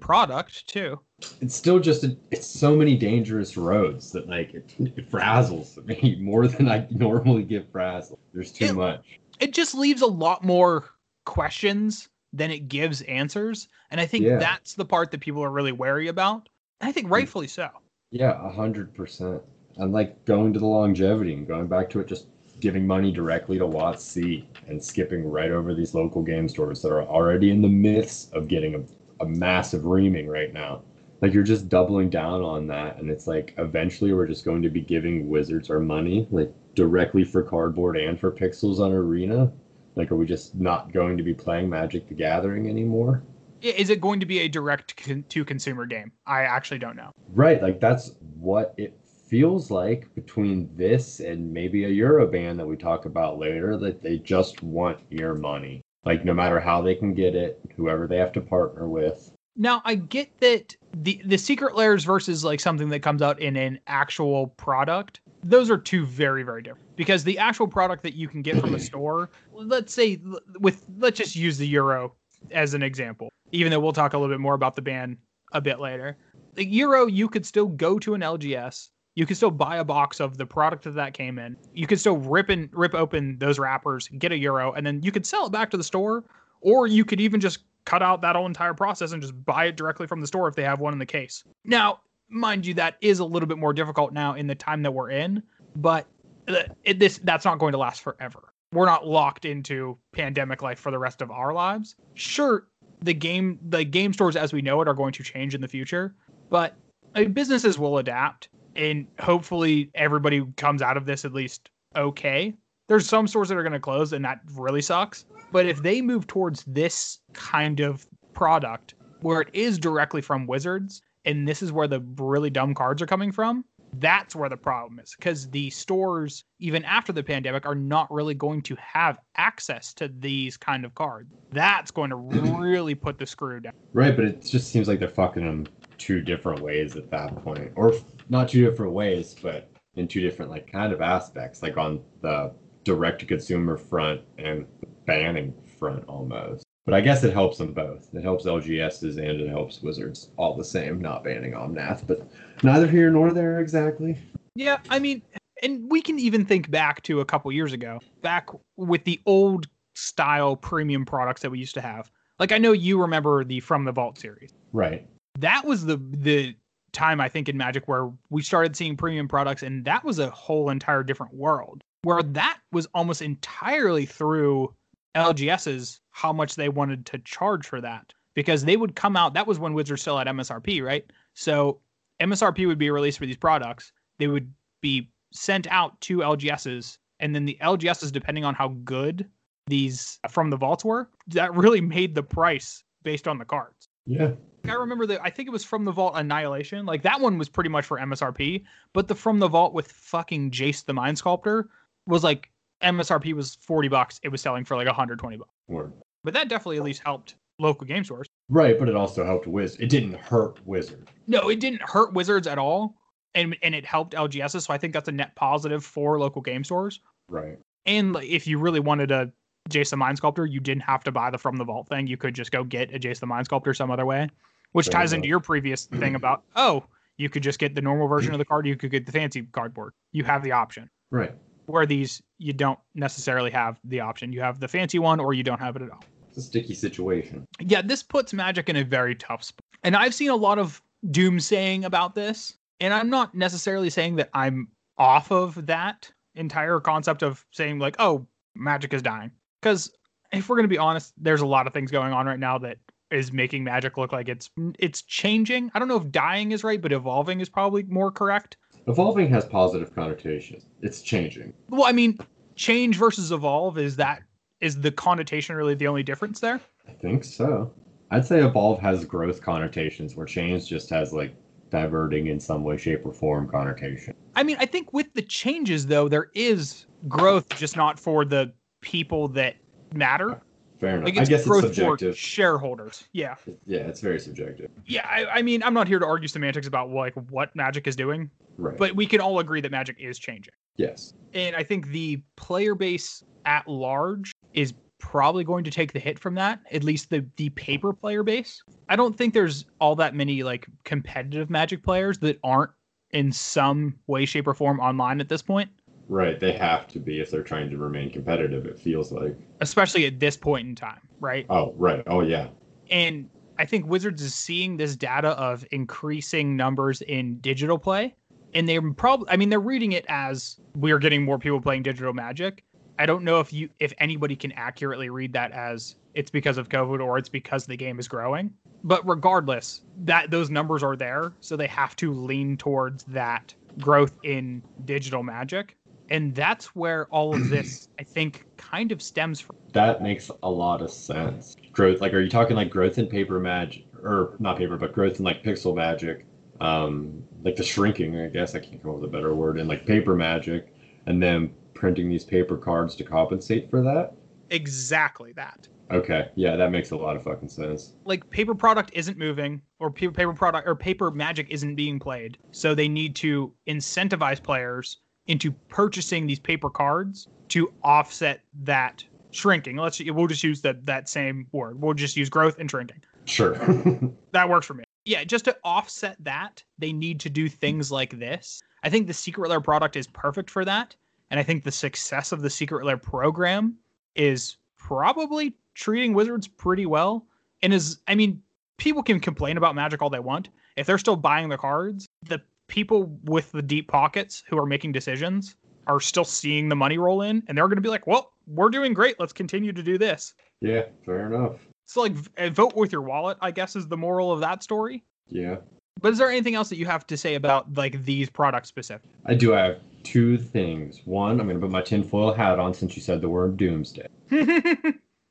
[0.00, 1.00] product too.
[1.40, 6.16] It's still just a, it's so many dangerous roads that like it, it frazzles me
[6.20, 8.20] more than I normally get frazzled.
[8.32, 9.18] There's too It- much.
[9.40, 10.86] It just leaves a lot more
[11.24, 13.68] questions than it gives answers.
[13.90, 14.38] And I think Yeah.
[14.38, 16.48] that's the part that people are really wary about.
[16.80, 17.68] I think rightfully so.
[18.10, 19.42] Yeah, a hundred percent.
[19.76, 22.26] And like going to the longevity and going back to it, just
[22.60, 27.02] giving money directly to WotC and skipping right over these local game stores that are
[27.04, 30.82] already in the midst of getting a, a massive reaming right now.
[31.20, 34.70] Like you're just doubling down on that, and it's like eventually we're just going to
[34.70, 39.50] be giving Wizards our money, like directly for cardboard and for pixels on Arena.
[39.96, 43.24] Like, are we just not going to be playing Magic the Gathering anymore?
[43.60, 46.12] Is it going to be a direct con- to consumer game?
[46.24, 47.10] I actually don't know.
[47.30, 48.96] Right, like that's what it
[49.28, 54.00] feels like between this and maybe a Uro ban that we talk about later, that
[54.02, 55.82] they just want your money.
[56.04, 59.32] Like no matter how they can get it, whoever they have to partner with.
[59.60, 63.56] Now I get that the the secret layers versus like something that comes out in
[63.56, 65.20] an actual product.
[65.42, 68.74] Those are two very very different because the actual product that you can get from
[68.74, 70.20] a store, let's say
[70.60, 72.12] with let's just use the Uro
[72.52, 73.30] as an example.
[73.50, 75.18] Even though we'll talk a little bit more about the ban
[75.52, 76.16] a bit later.
[76.54, 78.90] The Uro you could still go to an LGS.
[79.16, 81.56] You could still buy a box of the product that that came in.
[81.74, 85.10] You could still rip and rip open those wrappers, get a Uro, and then you
[85.10, 86.22] could sell it back to the store,
[86.60, 89.76] or you could even just cut out that whole entire process and just buy it
[89.76, 91.42] directly from the store if they have one in the case.
[91.64, 94.92] Now, mind you, that is a little bit more difficult now in the time that
[94.92, 95.42] we're in,
[95.74, 96.06] but
[96.48, 98.52] uh, it, this that's not going to last forever.
[98.74, 101.96] We're not locked into pandemic life for the rest of our lives.
[102.12, 102.68] Sure,
[103.00, 105.68] the game the game stores as we know it are going to change in the
[105.68, 106.14] future,
[106.50, 106.76] but
[107.14, 112.52] uh, businesses will adapt and hopefully everybody comes out of this at least okay.
[112.88, 115.24] There's some stores that are going to close and that really sucks.
[115.52, 121.02] But if they move towards this kind of product where it is directly from Wizards
[121.24, 125.00] and this is where the really dumb cards are coming from, that's where the problem
[125.00, 129.94] is because the stores even after the pandemic are not really going to have access
[129.94, 132.16] to these kind of cards that's going to
[132.60, 136.20] really put the screw down Right, but it just seems like they're fucking them two
[136.20, 137.94] different ways at that point, or
[138.28, 142.54] not two different ways, but in two different like kind of aspects, like on the
[142.84, 144.66] direct to consumer front and
[145.06, 146.64] banning front almost.
[146.84, 148.08] But I guess it helps them both.
[148.14, 152.26] It helps LGSs and it helps Wizards all the same, not banning Omnath, but
[152.62, 154.16] neither here nor there exactly.
[154.54, 155.20] Yeah, I mean,
[155.62, 159.68] and we can even think back to a couple years ago, back with the old
[159.94, 162.10] style premium products that we used to have.
[162.38, 164.52] Like I know you remember the From the Vault series.
[164.72, 165.06] Right.
[165.38, 166.54] That was the the
[166.92, 170.30] time I think in Magic where we started seeing premium products and that was a
[170.30, 171.82] whole entire different world.
[172.02, 174.74] Where that was almost entirely through
[175.14, 178.12] LGS's how much they wanted to charge for that.
[178.34, 181.04] Because they would come out, that was when Wizards still had MSRP, right?
[181.34, 181.80] So
[182.20, 183.92] MSRP would be released for these products.
[184.18, 189.28] They would be sent out to LGSs, and then the LGSs, depending on how good
[189.66, 193.88] these from the vaults were, that really made the price based on the cards.
[194.06, 194.30] Yeah.
[194.64, 196.84] I remember that I think it was from the vault Annihilation.
[196.86, 200.50] Like that one was pretty much for MSRP, but the from the vault with fucking
[200.50, 201.68] Jace the Mind Sculptor
[202.08, 202.50] was like
[202.82, 204.20] MSRP was 40 bucks.
[204.22, 205.50] It was selling for like 120 bucks.
[205.68, 205.92] Word.
[206.24, 208.26] But that definitely at least helped local game stores.
[208.48, 209.76] Right, but it also helped Wiz.
[209.76, 211.10] It didn't hurt Wizard.
[211.26, 212.96] No, it didn't hurt Wizards at all.
[213.34, 216.64] And and it helped LGSs, so I think that's a net positive for local game
[216.64, 217.00] stores.
[217.28, 217.58] Right.
[217.84, 219.30] And like, if you really wanted a
[219.68, 222.06] Jace the Mind Sculptor, you didn't have to buy the From the Vault thing.
[222.06, 224.28] You could just go get a Jace the Mind Sculptor some other way,
[224.72, 225.18] which Fair ties enough.
[225.18, 226.84] into your previous thing about, oh,
[227.18, 228.66] you could just get the normal version of the card.
[228.66, 229.92] You could get the fancy cardboard.
[230.12, 230.88] You have the option.
[231.10, 231.34] Right.
[231.68, 234.32] Where these, you don't necessarily have the option.
[234.32, 236.02] You have the fancy one or you don't have it at all.
[236.28, 237.46] It's a sticky situation.
[237.60, 239.64] Yeah, this puts Magic in a very tough spot.
[239.82, 242.54] And I've seen a lot of doomsaying about this.
[242.80, 247.96] And I'm not necessarily saying that I'm off of that entire concept of saying, like,
[247.98, 249.30] oh, Magic is dying.
[249.60, 249.90] Because
[250.32, 252.56] if we're going to be honest, there's a lot of things going on right now
[252.58, 252.78] that
[253.10, 255.70] is making Magic look like it's it's changing.
[255.74, 258.56] I don't know if dying is right, but evolving is probably more correct.
[258.88, 260.64] Evolving has positive connotations.
[260.80, 261.52] It's changing.
[261.68, 262.18] Well, I mean,
[262.56, 264.22] change versus evolve is that
[264.60, 266.58] is the connotation really the only difference there?
[266.88, 267.70] I think so.
[268.10, 271.34] I'd say evolve has growth connotations, where change just has like
[271.70, 274.14] diverting in some way, shape, or form connotation.
[274.34, 278.52] I mean, I think with the changes though, there is growth, just not for the
[278.80, 279.56] people that
[279.92, 280.40] matter.
[280.80, 281.04] Fair enough.
[281.06, 283.04] Like I guess it's growth for shareholders.
[283.12, 283.34] Yeah,
[283.66, 284.70] Yeah, it's very subjective.
[284.86, 285.06] yeah.
[285.08, 288.30] I, I mean, I'm not here to argue semantics about like what Magic is doing,
[288.56, 288.76] Right.
[288.76, 290.54] but we can all agree that Magic is changing.
[290.76, 291.14] yes.
[291.34, 296.18] And I think the player base at large is probably going to take the hit
[296.18, 298.62] from that, at least the the paper player base.
[298.88, 302.70] I don't think there's all that many like competitive Magic players that aren't
[303.10, 305.70] in some way, shape, or form online at this point,
[306.08, 306.40] Right.
[306.40, 309.36] They have to be if they're trying to remain competitive, it feels like.
[309.60, 311.46] especially at this point in time, right?
[311.50, 312.02] Oh, right.
[312.06, 312.48] Oh, yeah.
[312.90, 318.14] And I think Wizards is seeing this data of increasing numbers in digital play.
[318.54, 322.14] And they're probably, I mean, they're reading it as we're getting more people playing digital
[322.14, 322.64] magic.
[322.98, 326.68] I don't know if you, if anybody can accurately read that as it's because of
[326.68, 328.52] COVID or it's because the game is growing.
[328.84, 334.18] But regardless, that those numbers are there, so they have to lean towards that growth
[334.22, 335.76] in digital magic.
[336.10, 339.56] And that's where all of this, I think, kind of stems from.
[339.72, 341.54] That makes a lot of sense.
[341.72, 345.18] Growth, like, are you talking like growth in paper magic, or not paper, but growth
[345.18, 346.24] in like pixel magic,
[346.60, 348.18] um, like the shrinking?
[348.18, 349.58] I guess I can't come up with a better word.
[349.58, 350.72] And like paper magic,
[351.06, 354.14] and then printing these paper cards to compensate for that.
[354.50, 355.68] Exactly that.
[355.90, 357.94] Okay, yeah, that makes a lot of fucking sense.
[358.04, 362.74] like paper product isn't moving or paper product or paper magic isn't being played so
[362.74, 369.76] they need to incentivize players into purchasing these paper cards to offset that shrinking.
[369.76, 371.80] Let's we'll just use that that same word.
[371.80, 373.02] We'll just use growth and shrinking.
[373.26, 373.54] Sure.
[374.32, 374.84] that works for me.
[375.04, 378.60] Yeah just to offset that they need to do things like this.
[378.82, 380.96] I think the secret lair product is perfect for that.
[381.30, 383.76] And i think the success of the secret lair program
[384.14, 387.26] is probably treating wizards pretty well.
[387.62, 388.42] And is i mean
[388.78, 390.48] people can complain about magic all they want.
[390.76, 394.92] If they're still buying the cards the people with the deep pockets who are making
[394.92, 398.32] decisions are still seeing the money roll in and they're going to be like well
[398.46, 401.54] we're doing great let's continue to do this yeah, fair enough.
[401.86, 404.62] so like v- eh, vote with your wallet i guess is the moral of that
[404.62, 405.56] story Yeah.
[406.00, 409.08] but is there anything else that you have to say about like these products specific
[409.24, 411.00] I do have two things.
[411.04, 414.06] One, I'm going to put my tinfoil hat on since you said the word doomsday.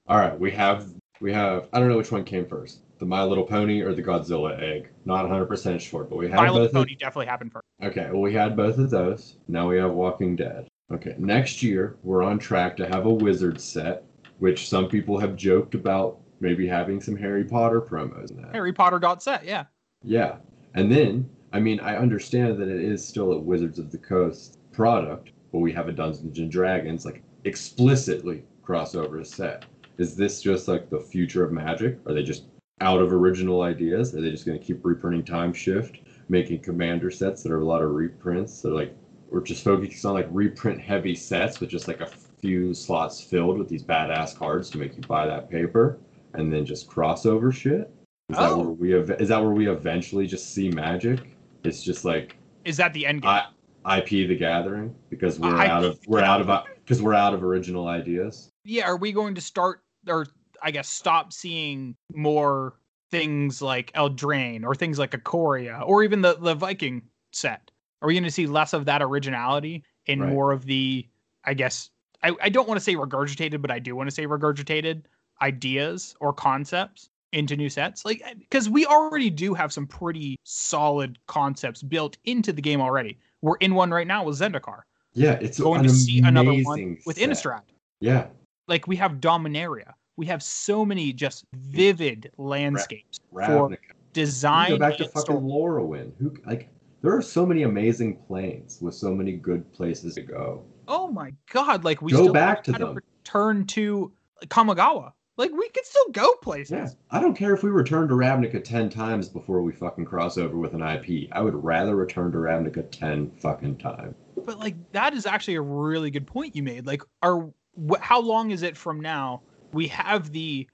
[0.07, 3.23] All right, we have we have I don't know which one came first, the My
[3.23, 4.89] Little Pony or the Godzilla egg.
[5.05, 6.67] Not 100% sure, but we had My Little both.
[6.69, 7.65] of- Pony definitely happened first.
[7.83, 9.37] okay, well we had both of those.
[9.47, 10.67] Now we have Walking Dead.
[10.93, 14.03] Okay, next year we're on track to have a Wizard set,
[14.39, 18.53] which some people have joked about maybe having some Harry Potter promos in that.
[18.53, 19.65] Harry Potter got set, yeah.
[20.03, 20.37] Yeah.
[20.75, 24.59] And then, I mean, I understand that it is still a Wizards of the Coast
[24.71, 29.65] product, but we have a Dungeons and Dragons like explicitly crossover set.
[29.97, 31.97] Is this just like the future of Magic?
[32.05, 32.43] Are they just
[32.81, 34.13] out of original ideas?
[34.15, 37.65] Are they just going to keep reprinting Time Shift, making Commander sets that are a
[37.65, 38.61] lot of reprints?
[38.61, 38.95] They're like,
[39.29, 42.05] we're just focused on like reprint heavy sets with just like a
[42.41, 45.97] few slots filled with these badass cards to make you buy that paper,
[46.33, 47.91] and then just crossover shit.
[48.29, 48.57] Is that Oh.
[48.59, 51.19] where we ev- is that where we eventually just see Magic?
[51.63, 53.31] It's just like Is that the end game?
[53.31, 57.33] I, IP the Gathering because we're out of we're out of because uh, we're out
[57.33, 58.49] of original ideas.
[58.65, 60.27] yeah, are we going to start or
[60.61, 62.73] I guess stop seeing more
[63.11, 67.71] things like Eldraine or things like Ikoria or even the the Viking set?
[68.01, 70.29] Are we going to see less of that originality and Right.
[70.29, 71.07] more of the
[71.45, 71.89] I guess
[72.23, 75.03] I, I don't want to say regurgitated, but I do want to say regurgitated
[75.41, 81.19] ideas or concepts into new sets like because we already do have some pretty solid
[81.27, 84.79] concepts built into the game already we're in one right now with zendikar
[85.13, 87.29] Yeah, it's going to see another one with set.
[87.29, 87.61] innistrad
[87.99, 88.27] Yeah,
[88.69, 89.93] like we have Dominaria.
[90.17, 93.77] We have so many just vivid landscapes for Ravnica.
[94.13, 94.69] Design.
[94.69, 95.39] Go back to fucking story.
[95.39, 96.11] Lorwyn.
[96.19, 96.69] Who like
[97.01, 100.65] there are so many amazing planes with so many good places to go.
[100.87, 101.83] Oh my god!
[101.83, 102.95] Like we Go still back to them.
[103.23, 104.11] Return to
[104.45, 105.13] Kamigawa.
[105.37, 106.71] Like we could still go places.
[106.71, 110.39] Yeah, I don't care if we return to Ravnica ten times before we fucking cross
[110.39, 111.29] over with an IP.
[111.31, 114.15] I would rather return to Ravnica ten fucking times.
[114.35, 116.87] But like that is actually a really good point you made.
[116.87, 117.47] Like, are
[117.87, 119.43] wh- how long is it from now?
[119.73, 120.67] We have the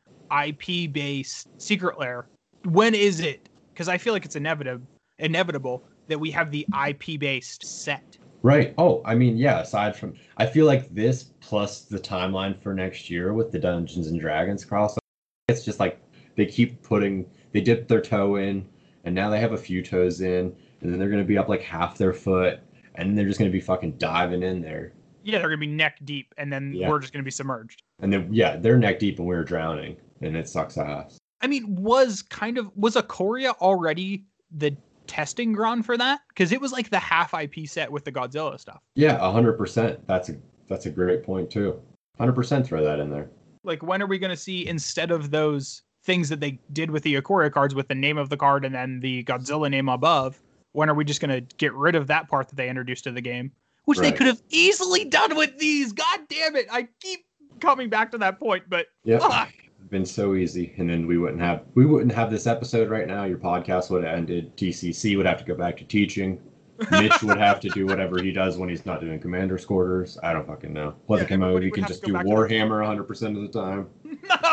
[0.45, 2.27] IP based secret lair.
[2.65, 3.49] When is it?
[3.73, 4.87] Because I feel like it's inevitable
[5.19, 8.17] inevitable that we have the IP based set.
[8.41, 8.73] Right.
[8.77, 13.09] Oh, I mean, yeah, aside from I feel like this plus the timeline for next
[13.09, 14.97] year with the Dungeons and Dragons crossover,
[15.47, 15.99] it's just like
[16.35, 18.67] they keep putting they dip their toe in
[19.05, 21.61] and now they have a few toes in and then they're gonna be up like
[21.61, 22.59] half their foot
[22.95, 24.93] and they're just gonna be fucking diving in there.
[25.23, 26.89] Yeah, they're gonna be neck deep, and then Yeah.
[26.89, 27.81] we're just gonna be submerged.
[27.99, 31.17] And then yeah, they're neck deep and we're drowning and it sucks ass.
[31.41, 34.75] I mean, was kind of was Ikoria already the
[35.07, 36.21] testing ground for that?
[36.29, 38.81] Because it was like the half IP set with the Godzilla stuff.
[38.95, 40.05] Yeah, hundred percent.
[40.07, 40.35] That's a
[40.67, 41.81] that's a great point too.
[42.17, 43.29] Hundred percent throw that in there.
[43.63, 47.15] Like, when are we gonna see instead of those things that they did with the
[47.15, 50.41] Ikoria cards with the name of the card and then the Godzilla name above?
[50.73, 53.21] When are we just gonna get rid of that part that they introduced to the
[53.21, 53.51] game,
[53.85, 55.91] which they could have easily done with these?
[55.93, 56.67] God damn it!
[56.71, 57.25] I keep
[57.59, 59.47] coming back to that point, but yeah.
[59.89, 63.23] been so easy and then we wouldn't have we wouldn't have this episode right now.
[63.25, 64.55] Your podcast would have ended.
[64.57, 66.39] Tcc would have to go back to teaching.
[66.91, 70.33] Mitch would have to do whatever he does when he's not doing commander's quarters i
[70.33, 70.95] don't fucking know.
[71.05, 73.87] Pleasant Yeah, commode he can just do warhammer 100% of the time.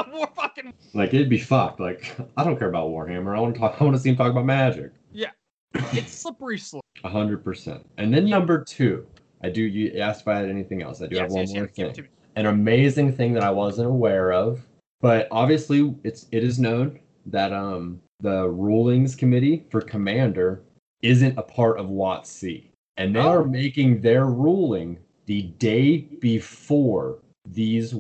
[0.13, 1.81] More fucking like it'd be fucked.
[1.81, 3.37] Like i don't care about warhammer.
[3.37, 4.93] I want to talk i want to see him talk about magic.
[5.13, 5.31] Yeah.
[5.75, 6.85] it's slippery slope.
[7.05, 9.07] 100% and then number two
[9.43, 11.71] i do you asked if i had anything else i do have one yes, more
[11.77, 14.67] yes, thing an amazing thing that I wasn't aware of.
[15.01, 20.63] But obviously, it's it is known that um the rulings committee for Commander
[21.03, 23.29] isn't a part of WotC, and they Oh.
[23.29, 27.95] are making their ruling the day before these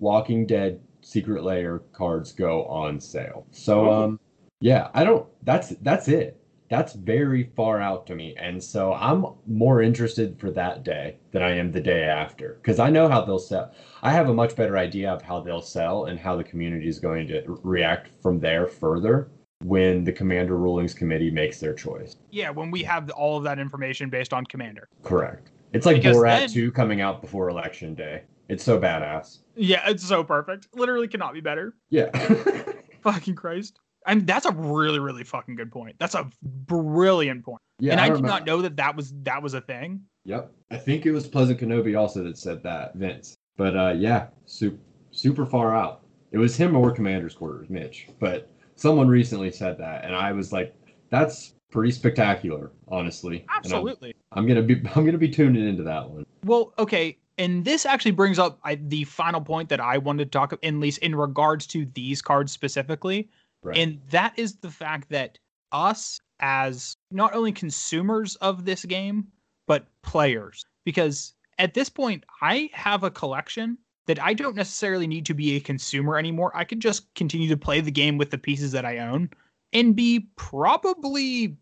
[0.00, 3.46] Walking Dead Secret Lair cards go on sale.
[3.52, 4.20] So um
[4.60, 5.26] yeah, I don't.
[5.44, 6.39] That's that's it.
[6.70, 11.42] That's very far out to me, and so I'm more interested for that day than
[11.42, 13.74] I am the day after because I know how they'll sell.
[14.02, 17.00] I have a much better idea of how they'll sell and how the community is
[17.00, 19.32] going to react from there further
[19.64, 22.14] when the Commander Rulings Committee makes their choice.
[22.30, 24.88] Yeah, when we have all of that information based on Commander.
[25.02, 25.50] Correct.
[25.72, 28.22] It's like Because Borat then- 2 coming out before Election Day.
[28.48, 29.38] It's so badass.
[29.56, 30.68] Yeah, it's so perfect.
[30.74, 31.74] Literally cannot be better.
[31.90, 32.10] Yeah.
[33.02, 33.80] Fucking Christ.
[34.06, 35.96] I mean, that's a really, really fucking good point.
[35.98, 37.60] That's a brilliant point.
[37.78, 37.92] yeah.
[37.92, 40.02] and I, did remember- not know that that was that was a thing.
[40.24, 40.52] Yep.
[40.70, 43.36] I think it was Pleasant Kenobi also that said that, Vince.
[43.56, 44.78] But uh, yeah, super,
[45.10, 46.02] super far out.
[46.32, 48.08] It was him or Commander's Quarters, Mitch.
[48.20, 50.74] But someone recently said that, and I was like,
[51.10, 53.38] that's pretty spectacular, honestly.
[53.38, 54.14] And I'm- Absolutely.
[54.32, 56.24] I'm, gonna be I'm gonna be tuning into that one.
[56.44, 60.30] Well, okay, and this actually brings up I, the final point that I wanted to
[60.30, 63.28] talk, at least in regards to these cards specifically,
[63.62, 63.76] Right.
[63.76, 65.38] and that is the fact that
[65.72, 69.26] us as not only consumers of this game
[69.66, 75.26] but players, because at this point I have a collection that I don't necessarily need
[75.26, 76.50] to be a consumer anymore.
[76.54, 79.30] I could just continue to play the game with the pieces that I own
[79.72, 81.56] and be probably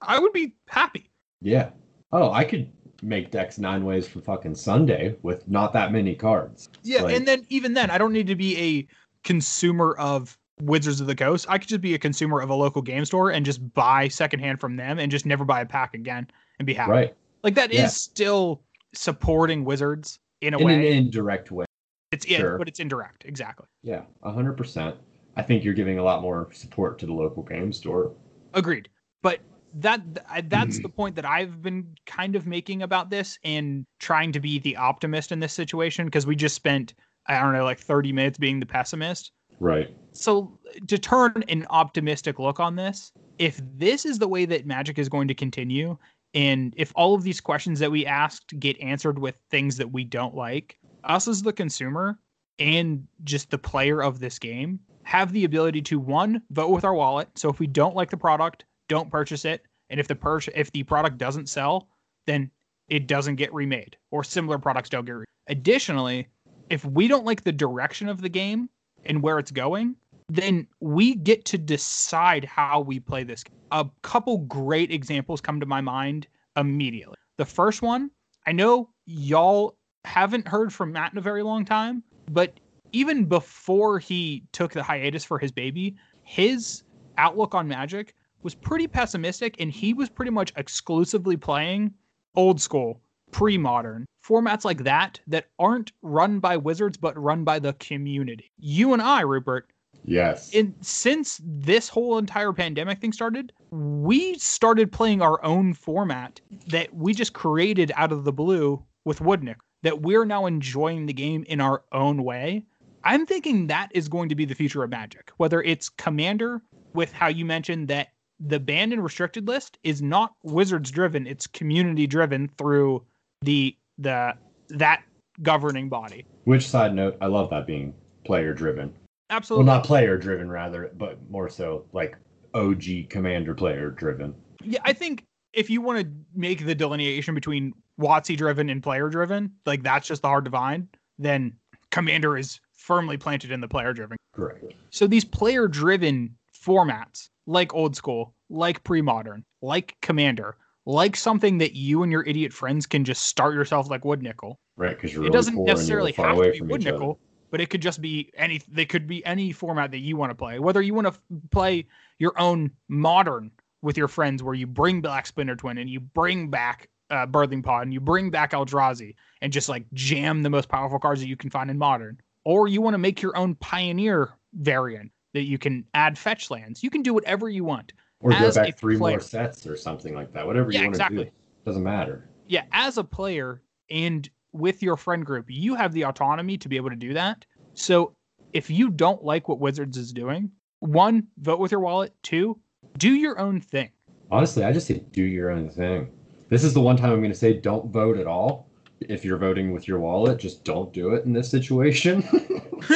[0.00, 1.10] I would be happy.
[1.40, 1.70] yeah.
[2.12, 2.70] Oh, I could
[3.02, 6.68] make decks nine ways for fucking Sunday with not that many cards.
[6.84, 8.86] Yeah, Like- and then even then, I don't need to be a
[9.24, 12.82] consumer of Wizards of the Coast, I could just be a consumer of a local
[12.82, 16.28] game store and just buy secondhand from them and just never buy a pack again
[16.58, 16.90] and be happy.
[16.92, 17.16] Right.
[17.42, 17.86] Like that is Yeah.
[17.88, 18.62] still
[18.94, 20.74] supporting Wizards in a way.
[20.74, 21.66] In an indirect way.
[22.12, 22.58] it's in, sure.
[22.58, 23.24] but it's indirect.
[23.24, 23.66] Exactly.
[23.82, 24.94] Yeah, hundred percent.
[25.36, 28.12] I think you're giving a lot more support to the local game store.
[28.54, 28.88] Agreed.
[29.20, 29.40] But
[29.74, 34.30] that th- that's the point that I've been kind of making about this and trying
[34.30, 36.94] to be the optimist in this situation because we just spent
[37.26, 39.32] I don't know like 30 minutes being the pessimist.
[39.60, 39.94] Right.
[40.12, 44.98] So to turn an optimistic look on this, if this is the way that Magic
[44.98, 45.96] is going to continue
[46.34, 50.02] and if all of these questions that we asked get answered with things that we
[50.02, 52.18] don't like, us as the consumer
[52.58, 56.94] and just the player of this game have the ability to one vote with our
[56.94, 57.28] wallet.
[57.36, 59.62] So if we don't like the product, don't purchase it.
[59.90, 61.88] And if the pur- if the product doesn't sell,
[62.26, 62.50] then
[62.88, 65.26] it doesn't get remade or similar products don't get remade.
[65.46, 66.26] Additionally,
[66.70, 68.68] if we don't like the direction of the game
[69.06, 69.96] and where it's going,
[70.28, 73.44] then we get to decide how we play this.
[73.72, 77.16] A couple great examples come to my mind immediately.
[77.36, 78.10] The first one,
[78.46, 82.58] I know y'all haven't heard from Matt in a very long time, but
[82.92, 86.82] even before he took the hiatus for his baby, his
[87.18, 91.92] outlook on Magic was pretty pessimistic and he was pretty much exclusively playing
[92.36, 93.00] old school,
[93.34, 98.52] pre-modern formats like that that aren't run by wizards but run by the community.
[98.58, 99.68] You and I, Rupert,
[100.04, 100.54] Yes.
[100.54, 106.94] and since this whole entire pandemic thing started, we started playing our own format that
[106.94, 111.44] we just created out of the blue with Woodnick that we're now enjoying the game
[111.48, 112.64] in our own way.
[113.02, 117.12] I'm thinking that is going to be the future of Magic, whether it's Commander with
[117.12, 122.06] how you mentioned that the banned and restricted list is not wizards driven, it's community
[122.06, 123.04] driven through
[123.44, 124.34] the the
[124.68, 125.02] that
[125.42, 126.24] governing body.
[126.44, 128.92] Which side note, I love that being player driven.
[129.30, 129.66] Absolutely.
[129.66, 132.16] Well, not player driven, rather, but more so like
[132.54, 134.34] OG commander player driven.
[134.62, 139.08] Yeah, I think if you want to make the delineation between WotC driven and player
[139.08, 140.86] driven, like that's just the hard divide,
[141.18, 141.54] then
[141.90, 144.16] Commander is firmly planted in the player driven.
[144.32, 144.64] Correct.
[144.90, 151.58] So these player driven formats, like old school, like pre modern, like Commander, like something
[151.58, 154.60] that you and your idiot friends can just start yourself like Wood Nickel.
[154.76, 156.86] Right, because you're It really doesn't poor and you're necessarily have to be Wood each
[156.88, 156.98] other.
[156.98, 157.20] Nickel,
[157.50, 158.60] but it could just be any.
[158.68, 160.58] They could be any format that you want to play.
[160.58, 161.20] Whether you want to f-
[161.50, 161.86] play
[162.18, 163.50] your own modern
[163.82, 167.62] with your friends, where you bring Black Splinter Twin and you bring back uh, Birthing
[167.62, 171.28] Pod and you bring back Eldrazi and just like jam the most powerful cards that
[171.28, 175.42] you can find in modern, or you want to make your own Pioneer variant that
[175.42, 176.82] you can add fetch lands.
[176.82, 177.92] You can do whatever you want.
[178.24, 179.16] Or go back three player.
[179.16, 180.46] more sets or something like that.
[180.46, 181.18] Whatever Yeah, you want exactly.
[181.18, 181.30] to do.
[181.66, 182.28] Doesn't matter.
[182.48, 186.76] yeah, as a player and with your friend group, you have the autonomy to be
[186.76, 187.44] able to do that.
[187.74, 188.14] So
[188.54, 192.14] if you don't like what Wizards is doing, one, vote with your wallet.
[192.22, 192.58] Two,
[192.98, 193.90] do your own thing.
[194.30, 196.10] Honestly, I just say do your own thing.
[196.48, 198.68] This is the one time I'm going to say don't vote at all.
[199.00, 202.22] If you're voting with your wallet, just don't do it in this situation.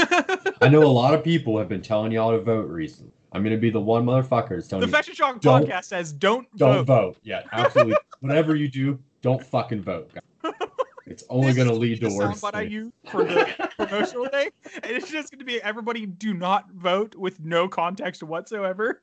[0.62, 3.12] I know a lot of people have been telling y'all to vote recently.
[3.38, 5.85] I'm going to be the one motherfucker that's telling the you and Shock Don't- podcast
[5.85, 6.59] says don't, vote.
[6.59, 6.87] don't vote.
[6.87, 7.16] vote.
[7.22, 7.96] Yeah, absolutely.
[8.18, 10.11] Whatever you do, don't fucking vote.
[11.11, 12.38] It's only going to lead to the worse.
[12.38, 14.51] soundbite I use for the promotional thing.
[14.83, 19.03] And it's just going to be everybody do not vote with no context whatsoever.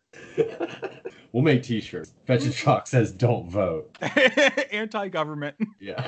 [1.32, 2.14] we'll make t-shirts.
[2.28, 3.98] Fetch and Shock says don't vote.
[4.72, 5.56] Anti-government.
[5.80, 6.00] Yeah.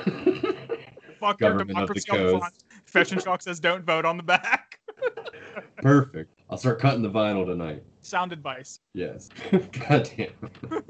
[1.18, 2.50] Fuck Government of the democracy on the.
[2.84, 4.78] Fetch and Shock says don't vote on the back.
[5.78, 6.37] Perfect.
[6.50, 7.82] I'll start cutting the vinyl tonight.
[8.00, 8.80] Sound advice.
[8.94, 9.28] Yes.
[9.88, 10.28] God damn.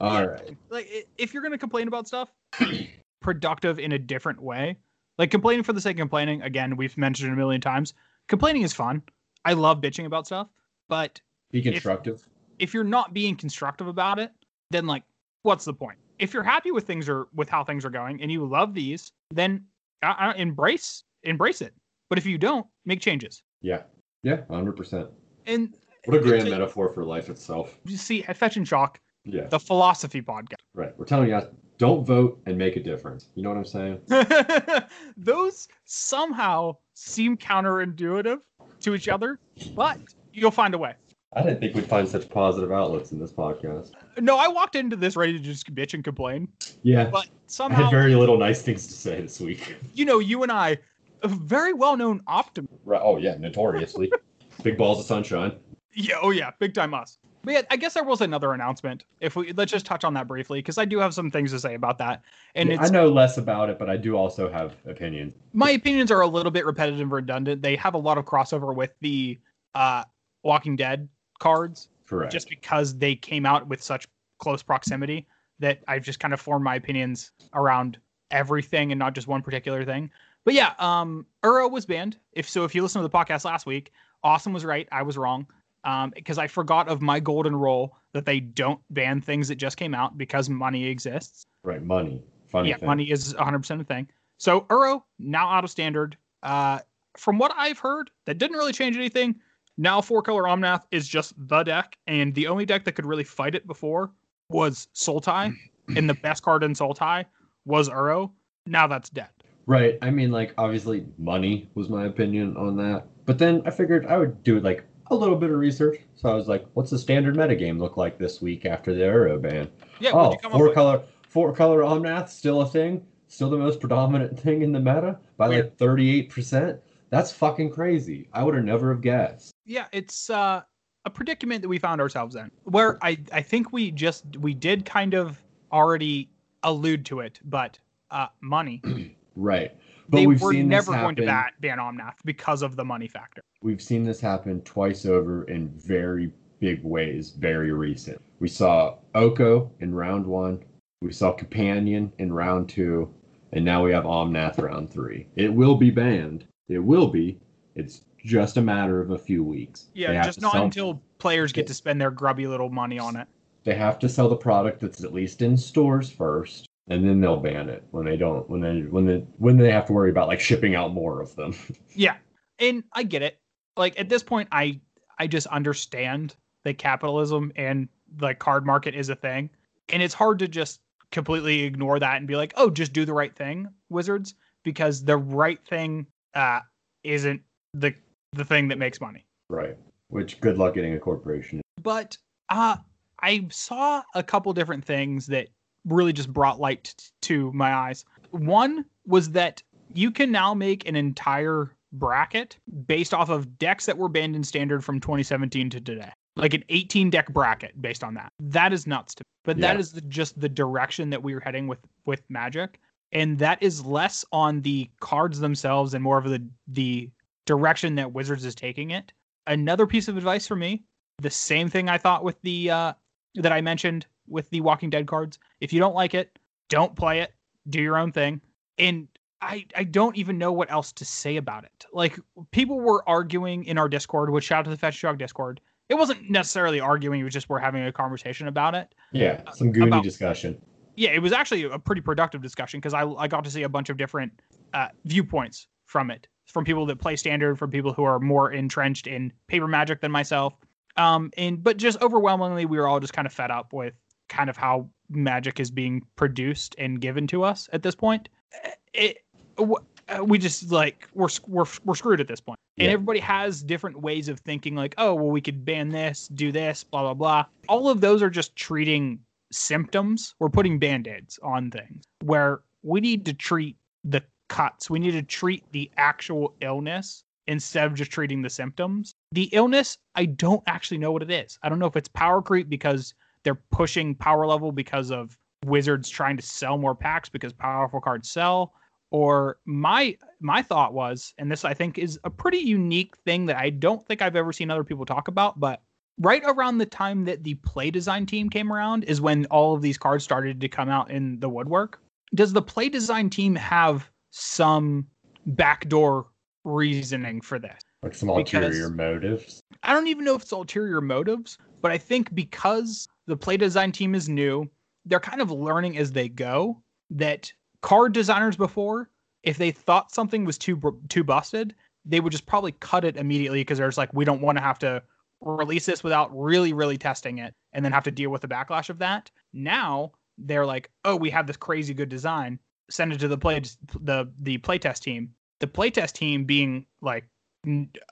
[0.00, 0.56] All right.
[0.70, 2.32] like if you're gonna complain about stuff
[3.20, 4.76] productive in a different way
[5.18, 7.94] like complaining for the sake of complaining again we've mentioned it a million times
[8.28, 9.02] complaining is fun
[9.44, 10.46] i love bitching about stuff
[10.88, 12.24] but Be constructive.
[12.60, 14.30] if you're not being constructive about it
[14.70, 15.02] then like
[15.42, 18.30] what's the point if you're happy with things or with how things are going and
[18.30, 19.64] you love these then
[20.04, 21.74] uh, uh, embrace embrace it
[22.08, 23.82] but if you don't make changes Yeah.
[24.28, 24.40] Yeah.
[24.50, 25.08] Hundred percent.
[25.46, 25.74] and
[26.04, 27.78] What a grand to- metaphor for life itself.
[27.84, 29.46] you see at fetch and shock Yeah.
[29.46, 30.92] the philosophy podcast Right.
[30.98, 31.46] We're telling you guys,
[31.78, 33.26] don't vote and make a difference.
[33.34, 34.00] You know what I'm saying?
[35.16, 38.38] those somehow seem counterintuitive
[38.80, 39.38] to each other,
[39.74, 39.98] but
[40.32, 40.94] you'll find a way.
[41.34, 43.92] I didn't think we'd find such positive outlets in this podcast.
[44.20, 46.48] No, I walked into this ready to just bitch and complain,
[46.82, 47.04] Yeah.
[47.10, 49.76] but somehow I had somehow, very little nice things to say this week.
[49.94, 50.78] you know, you and I,
[51.22, 52.72] a very well-known optimist.
[52.84, 53.00] Right.
[53.02, 54.10] Oh yeah, notoriously.
[54.62, 55.56] Big balls of sunshine.
[55.94, 57.18] Yeah, oh yeah, big time us.
[57.44, 59.04] But yeah, I guess there was another announcement.
[59.20, 61.60] If we let's just touch on that briefly, because I do have some things to
[61.60, 62.22] say about that,
[62.54, 65.34] and Yeah, it's I know less about it, but I do also have opinions.
[65.52, 67.62] my opinions are a little bit repetitive and redundant.
[67.62, 69.38] They have a lot of crossover with the
[69.74, 70.04] uh,
[70.42, 71.08] Walking Dead
[71.38, 72.32] cards Correct.
[72.32, 74.06] just because they came out with such
[74.38, 75.26] close proximity
[75.60, 77.98] that I've just kind of formed my opinions around
[78.30, 80.10] everything and not just one particular thing.
[80.44, 82.16] But yeah, um, Uro was banned.
[82.32, 84.88] If so, if you listen to the podcast last week, Austin was right.
[84.92, 85.46] I was wrong.
[85.84, 89.76] Um, because I forgot of my golden rule that they don't ban things that just
[89.76, 91.46] came out because money exists.
[91.62, 91.82] right.
[91.82, 92.20] Money.
[92.50, 92.86] Funny yeah, thing.
[92.86, 94.08] money is 100% a thing.
[94.38, 96.16] So Uro now out of standard.
[96.42, 96.80] Uh,
[97.16, 99.36] from what I've heard, that didn't really change anything.
[99.76, 103.24] Now four color Omnath is just the deck, and the only deck that could really
[103.24, 104.10] fight it before
[104.50, 105.54] was Sultai,
[105.96, 107.24] and the best card in Sultai
[107.64, 108.32] was Uro.
[108.66, 109.30] Now that's dead.
[109.68, 109.98] Right.
[110.00, 113.06] I mean, like, obviously, money was my opinion on that.
[113.26, 116.00] But then I figured I would do like a little bit of research.
[116.14, 119.40] So I was like, what's the standard metagame look like this week after the Uro
[119.40, 119.68] ban?
[120.00, 123.50] Yeah, oh, what'd you come up four color, four color Omnath still a thing, still
[123.50, 125.66] the most predominant thing in the meta by Weird.
[125.66, 126.80] like thirty-eight percent.
[127.10, 128.30] That's fucking crazy.
[128.32, 129.52] I would have never have guessed.
[129.66, 130.62] yeah, it's uh,
[131.04, 134.86] a predicament that we found ourselves in, where I I think we just we did
[134.86, 136.30] kind of already
[136.62, 137.78] allude to it, but
[138.10, 138.82] uh, money.
[139.38, 139.74] Right.
[140.08, 143.42] But they we've were never going to ban, ban Omnath because of the money factor.
[143.62, 148.20] We've seen this happen twice over in very big ways, very recent.
[148.40, 150.64] We saw Oko in round one,
[151.02, 153.14] we saw Companion in round two,
[153.52, 155.28] and now we have Omnath round three.
[155.36, 156.46] It will be banned.
[156.68, 157.38] It will be.
[157.76, 159.86] It's just a matter of a few weeks.
[159.94, 163.28] Yeah, just not sell- until players get to spend their grubby little money on it.
[163.64, 167.40] they have to sell the product that's at least in stores first, and then they'll
[167.40, 170.28] ban it when they don't when they when they when they have to worry about
[170.28, 171.54] like shipping out more of them.
[171.94, 172.16] Yeah,
[172.58, 173.40] and I get it.
[173.76, 174.80] Like at this point, I
[175.18, 179.50] I just understand that capitalism and the card market is a thing,
[179.88, 180.80] and it's hard to just
[181.10, 185.16] completely ignore that and be like, oh, just do the right thing, Wizards, because the
[185.16, 186.60] right thing uh,
[187.02, 187.42] isn't
[187.74, 187.94] the
[188.32, 189.26] the thing that makes money.
[189.48, 189.76] right.
[190.10, 191.60] Which good luck getting a corporation.
[191.82, 192.16] But
[192.48, 192.76] uh,
[193.20, 195.48] I saw a couple different things that
[195.88, 198.04] really just brought light to my eyes.
[198.30, 199.62] One was that
[199.94, 204.44] you can now make an entire bracket based off of decks that were banned in
[204.44, 206.12] standard from 2017 to today.
[206.36, 208.30] Like an 18 deck bracket based on that.
[208.38, 209.24] That is nuts to me.
[209.44, 209.80] But that Yeah.
[209.80, 212.78] is the, just the direction that we are heading with with Magic,
[213.12, 217.10] and that is less on the cards themselves and more of the the
[217.46, 219.12] direction that Wizards is taking it.
[219.46, 220.82] Another piece of advice for me
[221.20, 222.92] the same thing I thought with the uh
[223.36, 225.38] that I mentioned with the Walking Dead cards.
[225.60, 227.32] If you don't like it, don't play it.
[227.68, 228.40] Do your own thing.
[228.78, 229.08] And
[229.40, 231.86] I I don't even know what else to say about it.
[231.92, 232.18] Like
[232.50, 235.60] people were arguing in our Discord, which shout out to the Fetch Shock Discord.
[235.88, 238.94] It wasn't necessarily arguing, it was just we're having a conversation about it.
[239.12, 240.60] Yeah, some goony about- discussion.
[240.96, 243.68] Yeah, it was actually a pretty productive discussion because I I got to see a
[243.68, 244.32] bunch of different
[244.74, 249.06] uh, viewpoints from it, from people that play standard, from people who are more entrenched
[249.06, 250.54] in paper magic than myself.
[250.96, 253.94] Um, and but just overwhelmingly, we were all just kind of fed up with
[254.28, 258.28] kind of how magic is being produced and given to us at this point.
[258.64, 259.24] Uh, It,
[259.58, 262.58] uh, we just like we're we're we're screwed at this point.
[262.78, 262.92] And Yeah.
[262.92, 266.84] everybody has different ways of thinking, like, oh, well, we could ban this, do this,
[266.84, 267.44] blah blah blah.
[267.68, 269.18] All of those are just treating
[269.52, 270.34] symptoms.
[270.38, 274.88] We're putting band-aids on things where we need to treat the cuts.
[274.88, 279.12] We need to treat the actual illness instead of just treating the symptoms.
[279.32, 281.58] The illness, I don't actually know what it is.
[281.62, 286.08] I don't know if it's power creep because they're pushing power level because of wizards
[286.08, 288.74] trying to sell more packs because powerful cards sell.
[289.10, 293.56] Or my my thought was and this I think is a pretty unique thing that
[293.56, 295.80] I don't think I've ever seen other people talk about but
[296.20, 299.82] right around the time that the play design team came around is when all of
[299.82, 302.00] these cards started to come out in the woodwork.
[302.34, 305.06] Does the play design team have some
[305.46, 306.26] backdoor
[306.64, 307.80] reasoning for this?
[308.02, 309.60] Like some Because- ulterior motives.
[309.82, 313.92] I don't even know if it's ulterior motives, but I think because the play design
[313.92, 314.68] team is new,
[315.04, 317.52] they're kind of learning as they go that
[317.82, 319.10] card designers before,
[319.44, 321.74] if they thought something was too too busted,
[322.04, 324.78] they would just probably cut it immediately because there's like we don't want to have
[324.80, 325.02] to
[325.40, 328.90] release this without really really testing it and then have to deal with the backlash
[328.90, 329.30] of that.
[329.52, 332.58] Now they're like, "Oh, we have this crazy good design.
[332.90, 333.60] Send it to the play
[334.00, 337.24] the the playtest team." The playtest team being like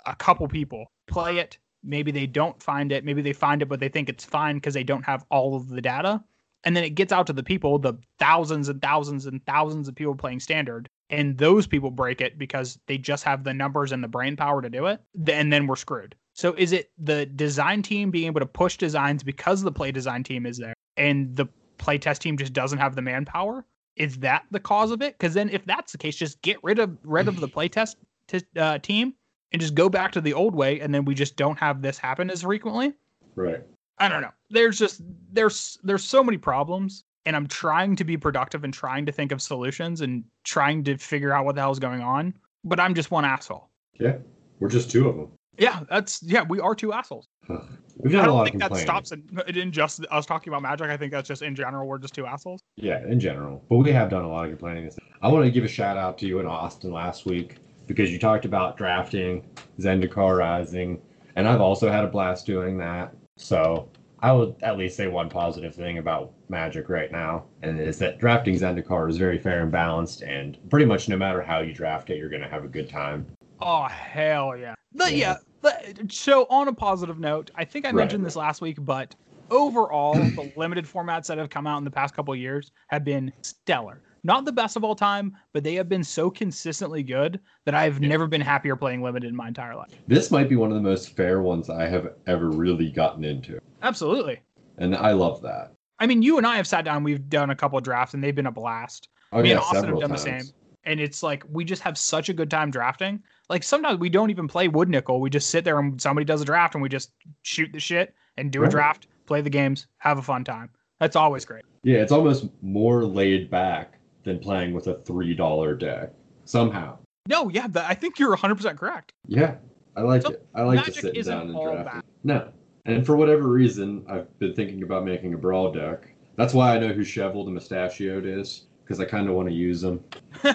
[0.04, 3.80] a couple people play it maybe they don't find it maybe they find it but
[3.80, 6.22] they think it's fine because they don't have all of the data.
[6.64, 9.94] And then it gets out to the people the thousands and thousands and thousands of
[9.94, 14.02] people playing standard and those people break it because they just have the numbers and
[14.02, 16.14] the brain power to do it and then we're screwed.
[16.34, 20.22] So is it the design team being able to push designs because the play design
[20.22, 21.46] team is there and the
[21.78, 23.64] play test team just doesn't have the manpower?
[23.96, 25.18] Is that the cause of it?
[25.18, 27.96] Because then if that's the case just get rid of rid of the playtest
[28.28, 29.14] t- uh, team
[29.52, 31.98] and just go back to the old way and then we just don't have this
[31.98, 32.94] happen as frequently.
[33.34, 33.62] Right.
[33.98, 34.32] I don't know.
[34.50, 39.06] There's just there's there's so many problems and I'm trying to be productive and trying
[39.06, 42.34] to think of solutions and trying to figure out what the hell's going on,
[42.64, 43.68] but I'm just one asshole.
[43.98, 44.16] Yeah.
[44.60, 45.28] We're just two of them.
[45.58, 47.28] Yeah, that's yeah, we are two assholes.
[47.48, 50.26] We've I done a don't lot of think that stops it, it in just us
[50.26, 50.90] talking about magic.
[50.90, 52.60] I think that's just in general we're just two assholes.
[52.76, 53.64] Yeah, in general.
[53.70, 54.90] But we have done a lot of complaining.
[55.22, 57.56] I want to give a shout out to you in Austin last week
[57.86, 59.44] because you talked about drafting,
[59.78, 61.00] Zendikar Rising,
[61.36, 63.14] and I've also had a blast doing that.
[63.36, 63.88] So
[64.20, 67.98] I would at least say one positive thing about Magic right now, and it is
[67.98, 71.72] that drafting Zendikar is very fair and balanced, and pretty much no matter how you
[71.72, 73.26] draft it, you're going to have a good time.
[73.60, 74.74] Oh hell yeah!
[74.94, 75.36] But yeah, Yeah.
[75.62, 77.96] but- so on a positive note, I think I Right.
[77.96, 79.14] mentioned this last week, but
[79.50, 83.04] overall, the limited formats that have come out in the past couple of years have
[83.04, 84.02] been stellar.
[84.26, 88.02] Not the best of all time, but they have been so consistently good that I've
[88.02, 88.08] Yeah.
[88.08, 89.94] never been happier playing limited in my entire life.
[90.08, 93.60] This might be one of the most fair ones I have ever really gotten into,
[93.82, 94.40] Absolutely.
[94.78, 95.74] and I love that.
[96.00, 98.24] I mean, you and I have sat down, we've done a couple of drafts, and
[98.24, 99.08] they've been a blast.
[99.32, 100.22] Oh Me yeah, and Austin have done the times.
[100.48, 100.54] same.
[100.82, 103.22] And it's like we just have such a good time drafting.
[103.48, 105.20] Like sometimes we don't even play wood nickel.
[105.20, 107.12] We just sit there and somebody does a draft and we just
[107.42, 110.70] shoot the shit and do a draft, play the games, have a fun time.
[110.98, 111.64] That's always great.
[111.84, 113.95] Yeah, it's almost more laid back
[114.26, 116.10] than playing with a three dollar deck.
[116.44, 116.98] Somehow.
[117.28, 119.12] No, yeah, that, I think you're 100% correct.
[119.26, 119.54] Yeah,
[119.96, 120.46] I like So, it.
[120.54, 121.98] I like to sit down and draft.
[121.98, 122.04] it.
[122.22, 122.48] No,
[122.84, 126.08] and for whatever reason, I've been thinking about making a brawl deck.
[126.36, 129.54] That's why I know who Shoveled and Mustachioed is because I kind of want to
[129.54, 130.04] use them.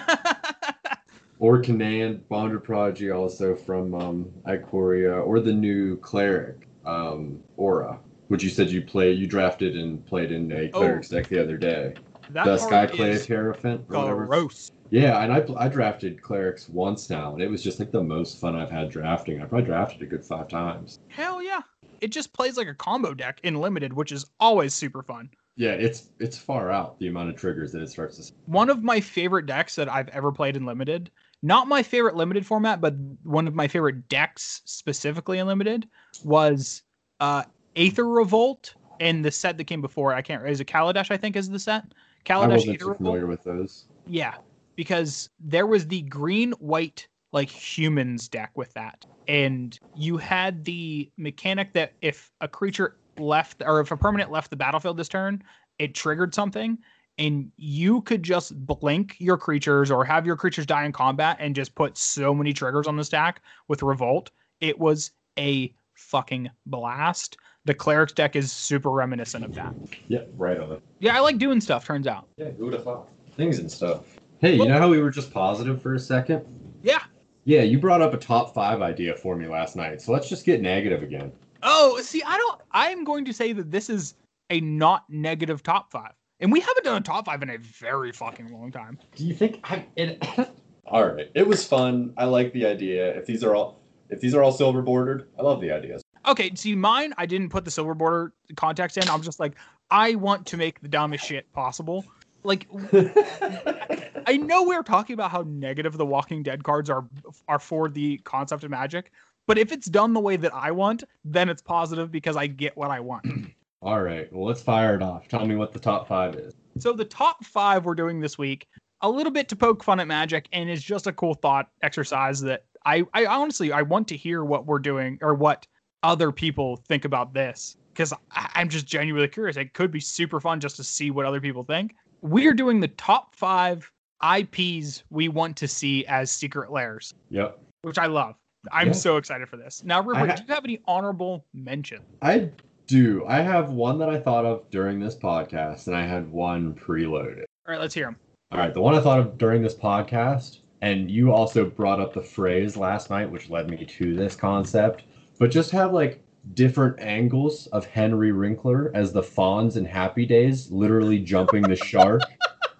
[1.38, 7.98] Or Kinnan, Bonder Prodigy, also from um, Ikoria, or the new cleric, um, Orah,
[8.28, 11.00] which you said you play, you drafted and played in a Oh.
[11.00, 11.94] deck the other day.
[12.32, 14.26] That the card Skyclave is Hierophant, or whatever.
[14.26, 14.70] gross.
[14.90, 18.38] Yeah, and I I drafted clerics once now, and it was just like the most
[18.40, 19.40] fun I've had drafting.
[19.40, 20.98] I probably drafted a good five times.
[21.08, 21.60] Hell yeah.
[22.00, 25.30] It just plays like a combo deck in limited, which is always super fun.
[25.56, 28.32] Yeah, it's it's far out the amount of triggers that it starts to.
[28.46, 31.10] one of my favorite decks that I've ever played in limited.
[31.42, 35.88] Not my favorite limited format, but one of my favorite decks specifically in limited
[36.24, 36.82] was
[37.20, 37.44] uh
[37.76, 40.12] Aether Revolt and the set that came before.
[40.12, 40.46] I can't.
[40.46, 41.10] Is it Kaladesh?
[41.10, 41.84] I think is the set.
[42.28, 42.96] I Kaladesh wasn't Aether too Revolt.
[42.98, 43.86] familiar with those.
[44.06, 44.34] Yeah,
[44.76, 51.10] because there was the green white like humans deck with that, and you had the
[51.16, 55.42] mechanic that if a creature left or if a permanent left the battlefield this turn,
[55.78, 56.78] it triggered something,
[57.18, 61.54] and you could just blink your creatures or have your creatures die in combat and
[61.54, 64.30] just put so many triggers on the stack with revolt.
[64.60, 67.36] It was a fucking blast.
[67.64, 69.72] The clerics deck is super reminiscent of that.
[70.08, 70.82] Yeah, right on it.
[70.98, 71.84] Yeah, I like doing stuff.
[71.84, 72.26] Turns out.
[72.36, 73.08] Yeah, who would have thought?
[73.36, 74.18] Things and stuff.
[74.40, 76.44] Hey, you know how we were just positive for a second?
[76.82, 77.02] Yeah.
[77.44, 80.44] Yeah, you brought up a top five idea for me last night, so let's just
[80.44, 81.30] get negative again.
[81.62, 82.60] Oh, see, I don't.
[82.72, 84.14] I'm going to say that this is
[84.50, 88.10] a not negative top five, and we haven't done a top five in a very
[88.10, 88.98] fucking long time.
[89.14, 90.24] Do you think I, it?
[90.86, 92.12] all right, it was fun.
[92.16, 93.16] I like the idea.
[93.16, 96.02] If these are all, if these are all silver bordered, I love the ideas.
[96.26, 99.08] Okay, see, mine, I didn't put the silver border context in.
[99.08, 99.54] I'm just like,
[99.90, 102.04] I want to make the dumbest shit possible.
[102.44, 102.66] Like,
[104.26, 107.04] I know we're talking about how negative the Walking Dead cards are
[107.48, 109.12] are for the concept of magic,
[109.46, 112.76] but if it's done the way that I want, then it's positive because I get
[112.76, 113.26] what I want.
[113.82, 115.28] all right, well let's fire it off.
[115.28, 116.54] Tell me what the top five is.
[116.78, 118.66] So the top five we're doing this week,
[119.02, 122.40] a little bit to poke fun at magic, and it's just a cool thought exercise
[122.42, 125.66] that I, I honestly I want to hear what we're doing or what
[126.02, 129.56] other people think about this because I'm just genuinely curious.
[129.56, 131.94] It could be super fun just to see what other people think.
[132.22, 133.90] We are doing the top five
[134.24, 137.58] IPs we want to see as secret lairs, Yep.
[137.82, 138.36] which I love.
[138.70, 138.92] I'm Yeah.
[138.92, 139.82] so excited for this.
[139.84, 142.00] Now, Rupert, ha- do you have any honorable mention?
[142.22, 142.50] I
[142.86, 143.24] do.
[143.26, 147.44] I have one that I thought of during this podcast, and I had one preloaded.
[147.66, 148.16] All right, let's hear them.
[148.52, 152.12] All right, the one I thought of during this podcast, and you also brought up
[152.14, 155.02] the phrase last night, which led me to this concept,
[155.42, 156.22] but just have like
[156.54, 162.22] different angles of Henry Winkler as the Fonz in Happy Days, literally jumping the shark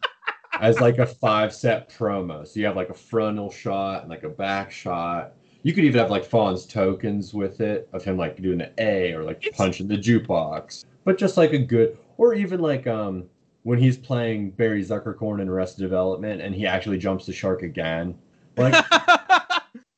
[0.60, 2.46] as like a five set promo.
[2.46, 5.32] So you have like a frontal shot and like a back shot.
[5.64, 9.12] You could even have like Fonz tokens with it of him like doing the A
[9.12, 13.24] or like It's- punching the jukebox, but just like a good, or even like um
[13.64, 18.16] when he's playing Barry Zuckerkorn in Arrested Development and he actually jumps the shark again.
[18.56, 18.84] Like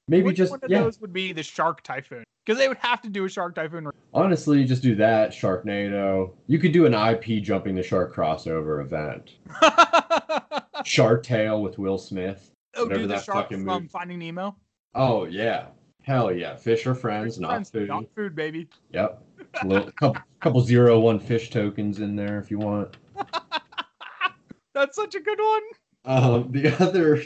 [0.08, 0.80] maybe Which just one of yeah.
[0.82, 2.24] those would be the Shark Typhoon?
[2.44, 3.88] Because they would have to do a Shark Typhoon.
[4.12, 6.32] Honestly, just do that Sharknado.
[6.46, 9.36] You could do an IP jumping the shark crossover event.
[10.84, 12.50] Shark Tale with Will Smith.
[12.76, 14.54] oh, dude, the that shark fucking from move- Finding Nemo.
[14.94, 15.66] Oh yeah.
[16.02, 17.88] Hell yeah, fish are friends, not Friends, food.
[17.88, 18.68] Not food, baby.
[18.92, 19.22] Yep.
[19.62, 22.98] A little, couple, couple zero one fish tokens in there if you want.
[24.74, 25.62] That's such a good one.
[26.04, 27.22] Um, the other,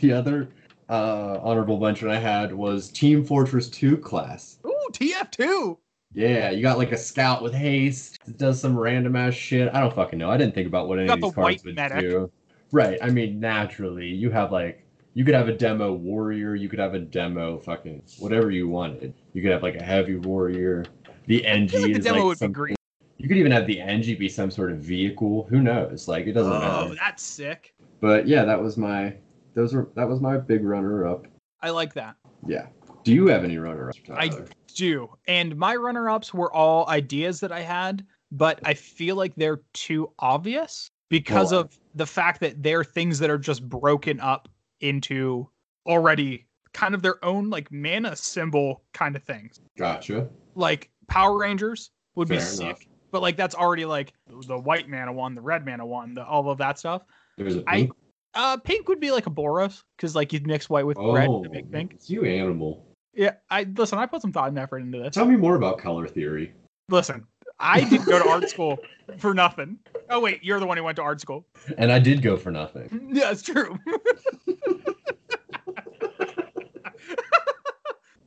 [0.00, 0.48] the other
[0.88, 4.58] uh, honorable mention I had was Team Fortress 2 class.
[4.66, 5.76] Ooh, TF2.
[6.14, 9.70] Yeah, you got like a scout with haste, that does some random ass shit.
[9.72, 10.30] I don't fucking know.
[10.30, 12.00] I didn't think about what any of these the cards would medic.
[12.00, 12.30] do.
[12.70, 12.98] Right.
[13.02, 16.92] I mean, naturally, you have like you could have a demo warrior, you could have
[16.94, 19.14] a demo fucking whatever you wanted.
[19.32, 20.84] You could have like a heavy warrior.
[21.26, 22.76] The I NG feel like the is demo like would be some, green.
[23.16, 25.46] You could even have the NG be some sort of vehicle.
[25.48, 26.08] Who knows?
[26.08, 26.94] Like it doesn't Oh, matter.
[26.96, 27.74] that's sick.
[28.00, 29.14] But yeah, that was my
[29.54, 31.26] those were that was my big runner up.
[31.60, 32.16] I like that.
[32.46, 32.66] Yeah.
[33.04, 34.00] Do you have any runner ups?
[34.12, 34.30] I
[34.74, 35.08] do.
[35.26, 39.62] And my runner ups were all ideas that I had, but I feel like they're
[39.72, 44.48] too obvious because of the fact that they're things that are just broken up
[44.80, 45.48] into
[45.86, 49.60] already kind of their own like mana symbol kind of things.
[49.76, 50.28] Gotcha.
[50.54, 52.64] Like Power Rangers would be Fair sick.
[52.66, 52.80] enough.
[53.10, 54.12] But like that's already like
[54.46, 57.02] the white mana one, the red mana one, the all of that stuff.
[57.36, 57.92] There's a I- pink.
[58.34, 61.42] Uh pink would be like a Boros, because like you'd mix white with red oh,
[61.44, 61.92] to make pink.
[61.94, 62.86] it's you animal.
[63.14, 65.14] Yeah, I listen, I put some thought and effort into this.
[65.14, 66.54] Tell me more about color theory.
[66.88, 67.26] Listen,
[67.60, 68.78] I didn't go to art school
[69.18, 69.78] for nothing.
[70.08, 71.46] Oh wait, you're the one who went to art school.
[71.76, 73.10] And I did go for nothing.
[73.14, 73.78] Yeah, it's true.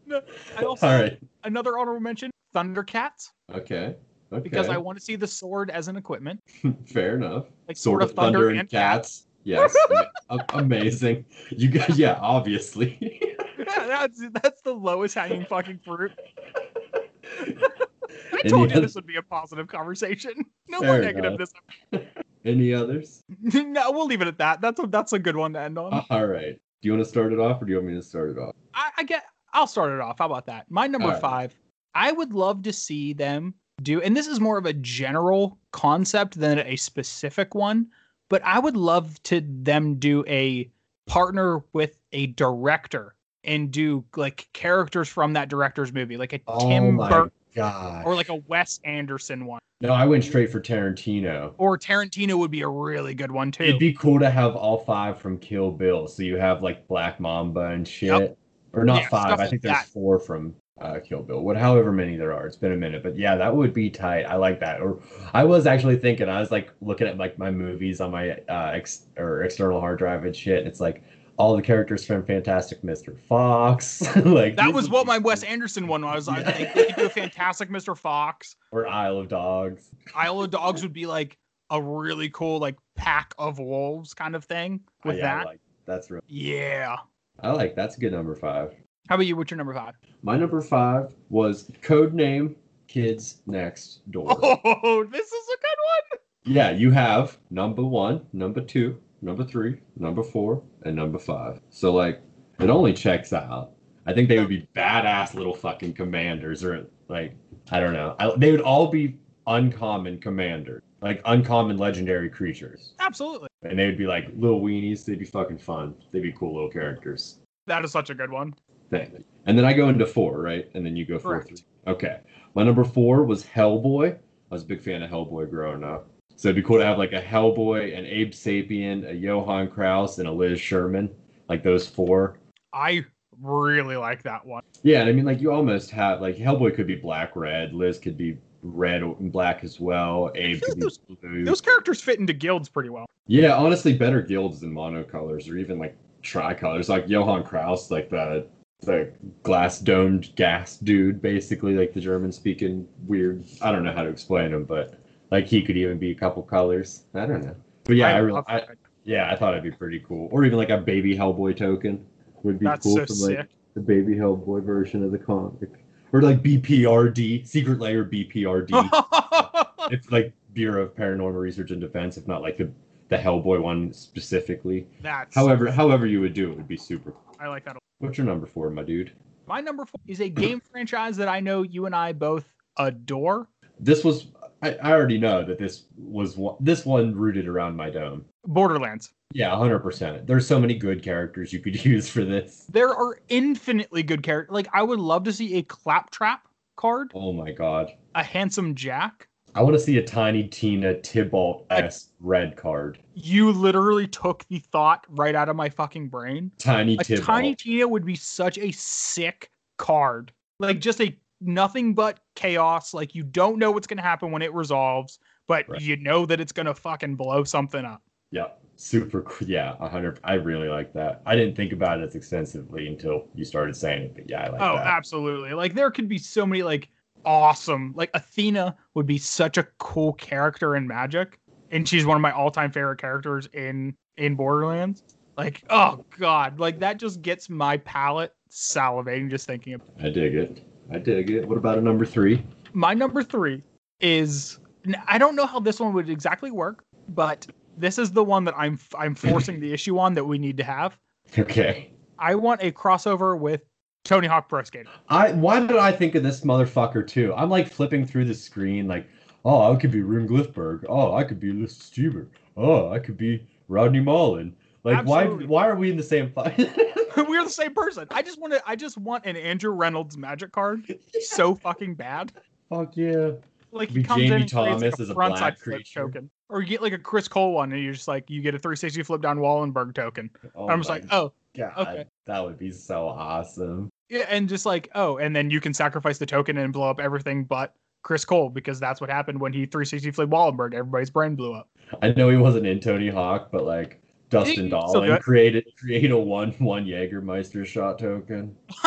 [0.06, 0.22] no,
[0.58, 1.18] I also All right.
[1.44, 3.96] another honorable mention: Thundercats, Okay.
[4.32, 4.42] Okay.
[4.42, 6.40] because I want to see the sword as an equipment,
[6.88, 7.46] Fair enough.
[7.68, 9.28] like Sword of Thunder, and cats.
[9.46, 9.74] Yes.
[10.50, 11.24] Amazing.
[11.52, 13.22] You guys, yeah, obviously.
[13.58, 16.12] Yeah, that's that's the lowest hanging fucking fruit.
[17.40, 20.34] I Any told you this would be a positive conversation.
[20.68, 21.50] No Fair more negative enough.
[21.92, 22.04] this.
[22.44, 23.24] Any others?
[23.42, 24.62] no, we'll leave it at that.
[24.62, 25.94] That's a that's a good one to end on.
[25.94, 26.54] Uh, All right.
[26.82, 28.38] Do you want to start it off or do you want me to start it
[28.38, 28.54] off?
[28.74, 29.24] I, I get.
[29.54, 30.20] I'll start it off.
[30.20, 30.70] How about that?
[30.70, 31.22] My number All right.
[31.22, 31.56] five.
[31.96, 36.40] I would love to see them do, and this is more of a general concept
[36.40, 37.88] than a specific one.
[38.30, 40.70] But I would love to them do a
[41.08, 46.68] partner with a director and do like characters from that director's movie, like a oh
[46.68, 48.06] Tim oh my Burton god.
[48.06, 49.60] or like a Wes Anderson one.
[49.82, 51.54] no, I went straight for Tarantino.
[51.60, 53.64] Or Tarantino would be a really good one too.
[53.64, 56.08] It'd be cool to have all five from Kill Bill.
[56.08, 58.10] So you have like Black Mamba and shit.
[58.10, 58.38] Yep.
[58.74, 59.28] Or not Yeah, five.
[59.28, 59.86] stuff I like think there's that.
[59.86, 61.42] four from uh, Kill Bill.
[61.42, 62.46] What however many there are.
[62.46, 63.02] It's been a minute.
[63.04, 64.24] But yeah, that would be tight.
[64.24, 64.82] I like that.
[64.82, 65.00] Or
[65.34, 68.72] I was actually thinking, I was like looking at like my movies on my uh
[68.74, 70.60] ex or external hard drive and shit.
[70.60, 71.04] And it's like
[71.38, 73.18] all the characters from Fantastic Mr.
[73.20, 74.02] Fox.
[74.26, 75.18] like that was what my.
[75.18, 76.28] Wes Anderson one was.
[76.28, 76.52] I Yeah.
[76.58, 77.98] think they could do a fantastic Mr.
[77.98, 78.56] Fox.
[78.72, 79.92] or Isle of Dogs.
[80.14, 81.38] Isle of Dogs would be like
[81.72, 85.46] a really cool like pack of wolves kind of thing Oh, with yeah, I that.
[85.46, 86.22] like that's real.
[86.28, 86.98] yeah.
[87.42, 88.74] I like that's a good number five.
[89.08, 89.36] How about you?
[89.36, 89.94] What's your number five?
[90.24, 92.56] My number five was code name
[92.88, 94.30] Kids Next Door.
[94.42, 95.78] Oh, this is a good
[96.12, 96.20] one.
[96.46, 101.62] Yeah, you have number one, number two, number three, number four, and number five.
[101.70, 102.22] So like,
[102.60, 103.72] it only checks out.
[104.08, 107.36] I think they would be badass little fucking commanders, or like,
[107.72, 108.16] I don't know.
[108.20, 113.50] I, they would all be uncommon commanders, like uncommon legendary creatures, Absolutely.
[113.64, 115.06] and they would be like little weenies.
[115.06, 115.94] They'd be fucking fun.
[116.12, 117.40] They'd be cool little characters.
[117.68, 118.54] That is such a good one.
[118.90, 119.24] Thing.
[119.46, 120.70] And then I go into four, right?
[120.74, 121.58] And then you go four, three.
[121.88, 122.20] Okay.
[122.54, 124.14] My number four was Hellboy.
[124.14, 124.20] I
[124.54, 126.10] was a big fan of Hellboy growing up.
[126.36, 130.20] So it'd be cool to have like a Hellboy, an Abe Sapien, a Johann Kraus,
[130.20, 131.10] and a Liz Sherman.
[131.50, 132.40] Like those four.
[132.74, 133.06] I
[133.42, 134.64] really like that one.
[134.84, 138.00] Yeah, and I mean like you almost have like Hellboy could be black red, Liz
[138.00, 141.44] could be red and black as well, Abe could be those- blue.
[141.44, 143.06] Those characters fit into guilds pretty well.
[143.28, 146.90] Yeah, honestly, better guilds than monocolors or even like tricolors.
[146.90, 148.48] Like Johann Kraus, like the
[148.86, 149.12] the
[149.44, 153.44] glass domed gas dude, basically like the German speaking weird.
[153.62, 155.00] I don't know how to explain him, but
[155.32, 157.04] like he could even be a couple colors.
[157.14, 157.56] I don't know.
[157.84, 158.62] But yeah, I, really, I,
[159.04, 160.30] yeah, I thought it'd be pretty cool.
[160.32, 162.06] Or even like a baby Hellboy token
[162.44, 163.50] would be That's cool so from like sick.
[163.74, 165.70] the baby Hellboy version of the comic.
[166.12, 169.68] Or like BPRD, Secret Lair BPRD.
[169.92, 172.72] it's like Bureau of Paranormal Research and Defense, if not like the
[173.10, 174.88] the Hellboy one specifically.
[175.02, 177.12] That's However, however you would do it would be super.
[177.12, 177.36] cool.
[177.40, 177.78] I like that.
[178.00, 179.12] What's your number four, my dude?
[179.48, 182.46] My number four is a game franchise that I know you and I both
[182.78, 183.48] adore.
[183.80, 184.28] This was
[184.62, 188.26] I, I already know that this was one, this one rooted around my dome.
[188.46, 189.12] Borderlands.
[189.34, 190.28] Yeah, hundred percent.
[190.28, 192.66] There's so many good characters you could use for this.
[192.70, 194.54] There are infinitely good characters.
[194.54, 197.92] Like I would love to see a claptrap card, Oh my god.
[198.16, 199.28] a handsome Jack.
[199.56, 203.00] I want to see a tiny Tina Tibalt s red card.
[203.14, 206.52] You literally took the thought right out of my fucking brain.
[206.58, 210.34] Tiny A tiny Tina would be such a sick card.
[210.60, 212.94] Like just a nothing but chaos.
[212.94, 215.82] Like you don't know what's gonna happen when it resolves, but Right.
[215.82, 218.02] you know that it's gonna fucking blow something up.
[218.32, 219.26] Yeah, super.
[219.40, 220.20] Yeah, a hundred.
[220.26, 221.22] I really like that.
[221.26, 224.50] I didn't think about it as extensively until you started saying it, but yeah, I
[224.50, 224.86] like oh, that.
[224.86, 225.54] absolutely.
[225.54, 226.90] Like there could be so many like
[227.26, 227.94] awesome.
[227.96, 231.40] Like Athena would be such a cool character in Magic,
[231.72, 235.04] and she's one of my all-time favorite characters in in Borderlands.
[235.38, 239.82] Like, oh god, like that just gets my palate salivating just thinking of.
[240.00, 240.64] I dig it.
[240.92, 241.48] I dig it.
[241.48, 242.44] What about a number three?
[242.74, 243.64] My number 3
[244.02, 244.60] is
[245.08, 247.48] I don't know how this one would exactly work, but
[247.78, 250.64] this is the one that I'm I'm forcing the issue on that we need to
[250.64, 250.98] have.
[251.40, 251.92] Okay.
[252.20, 253.62] I want a crossover with
[254.06, 254.90] Tony Hawk Pro Skater.
[255.10, 257.34] I why did I think of this motherfucker too?
[257.36, 259.08] I'm like flipping through the screen, like,
[259.44, 260.86] oh, I could be Rune Glifberg.
[260.88, 262.28] Oh, I could be Elissa Steamer.
[262.56, 264.56] Oh, I could be Rodney Mullen.
[264.84, 265.48] Like, Absolutely.
[265.48, 265.64] why?
[265.64, 266.58] Why are we in the same fight?
[267.18, 268.08] We're the same person.
[268.12, 268.62] I just want to.
[268.66, 270.84] I just want an Andrew Reynolds magic card
[271.22, 272.32] so fucking bad.
[272.70, 273.32] Fuck yeah.
[273.72, 276.82] Like he comes Jamie in Thomas like, a frontside black flip token, or you get
[276.82, 279.38] like a Chris Cole one, and you're just like you get a 360 flip down
[279.38, 280.30] Wallenberg token.
[280.56, 282.06] Oh I'm just like, oh God, okay.
[282.26, 283.90] that would be so awesome.
[284.10, 287.00] Yeah, and just like oh, and then you can sacrifice the token and blow up
[287.00, 290.74] everything but Chris Cole because that's what happened when he 360 flipped Wallenberg.
[290.74, 291.70] Everybody's brain blew up.
[292.02, 296.52] I know he wasn't in Tony Hawk, but like Dustin Dollin created create a one
[296.60, 298.56] one Jägermeister shot token.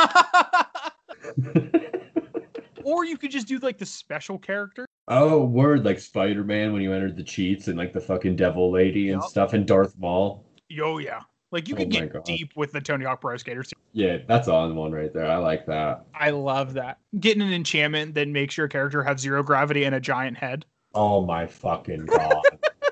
[2.84, 4.86] or you could just do like the special character.
[5.08, 8.70] oh, word like Spider Man when you entered the cheats and like the fucking Devil
[8.70, 10.44] Lady and stuff and Darth Maul.
[10.68, 11.20] Yo, yeah.
[11.50, 12.24] Like you Oh could get God.
[12.24, 13.72] deep with the Tony Hawk Pro Skaters.
[13.92, 15.26] Yeah, that's on one right there.
[15.26, 16.04] I like that.
[16.14, 16.98] I love that.
[17.20, 20.66] Getting an enchantment that makes your character have zero gravity and a giant head.
[20.94, 22.42] Oh my fucking god.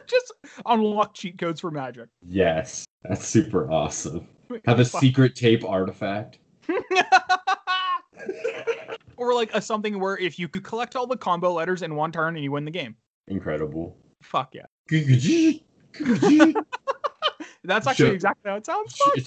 [0.07, 0.33] Just
[0.65, 2.09] unlock cheat codes for magic.
[2.27, 4.27] yes, that's super awesome.
[4.65, 6.39] Have a secret tape artifact.
[9.17, 12.13] or like a something where if you could collect all the combo letters in one
[12.13, 12.95] turn and you win the game.
[13.29, 13.97] Incredible.
[14.23, 14.67] Fuck yeah.
[17.63, 18.97] Yeah, That's actually exactly how it sounds.
[18.97, 19.25] Fuck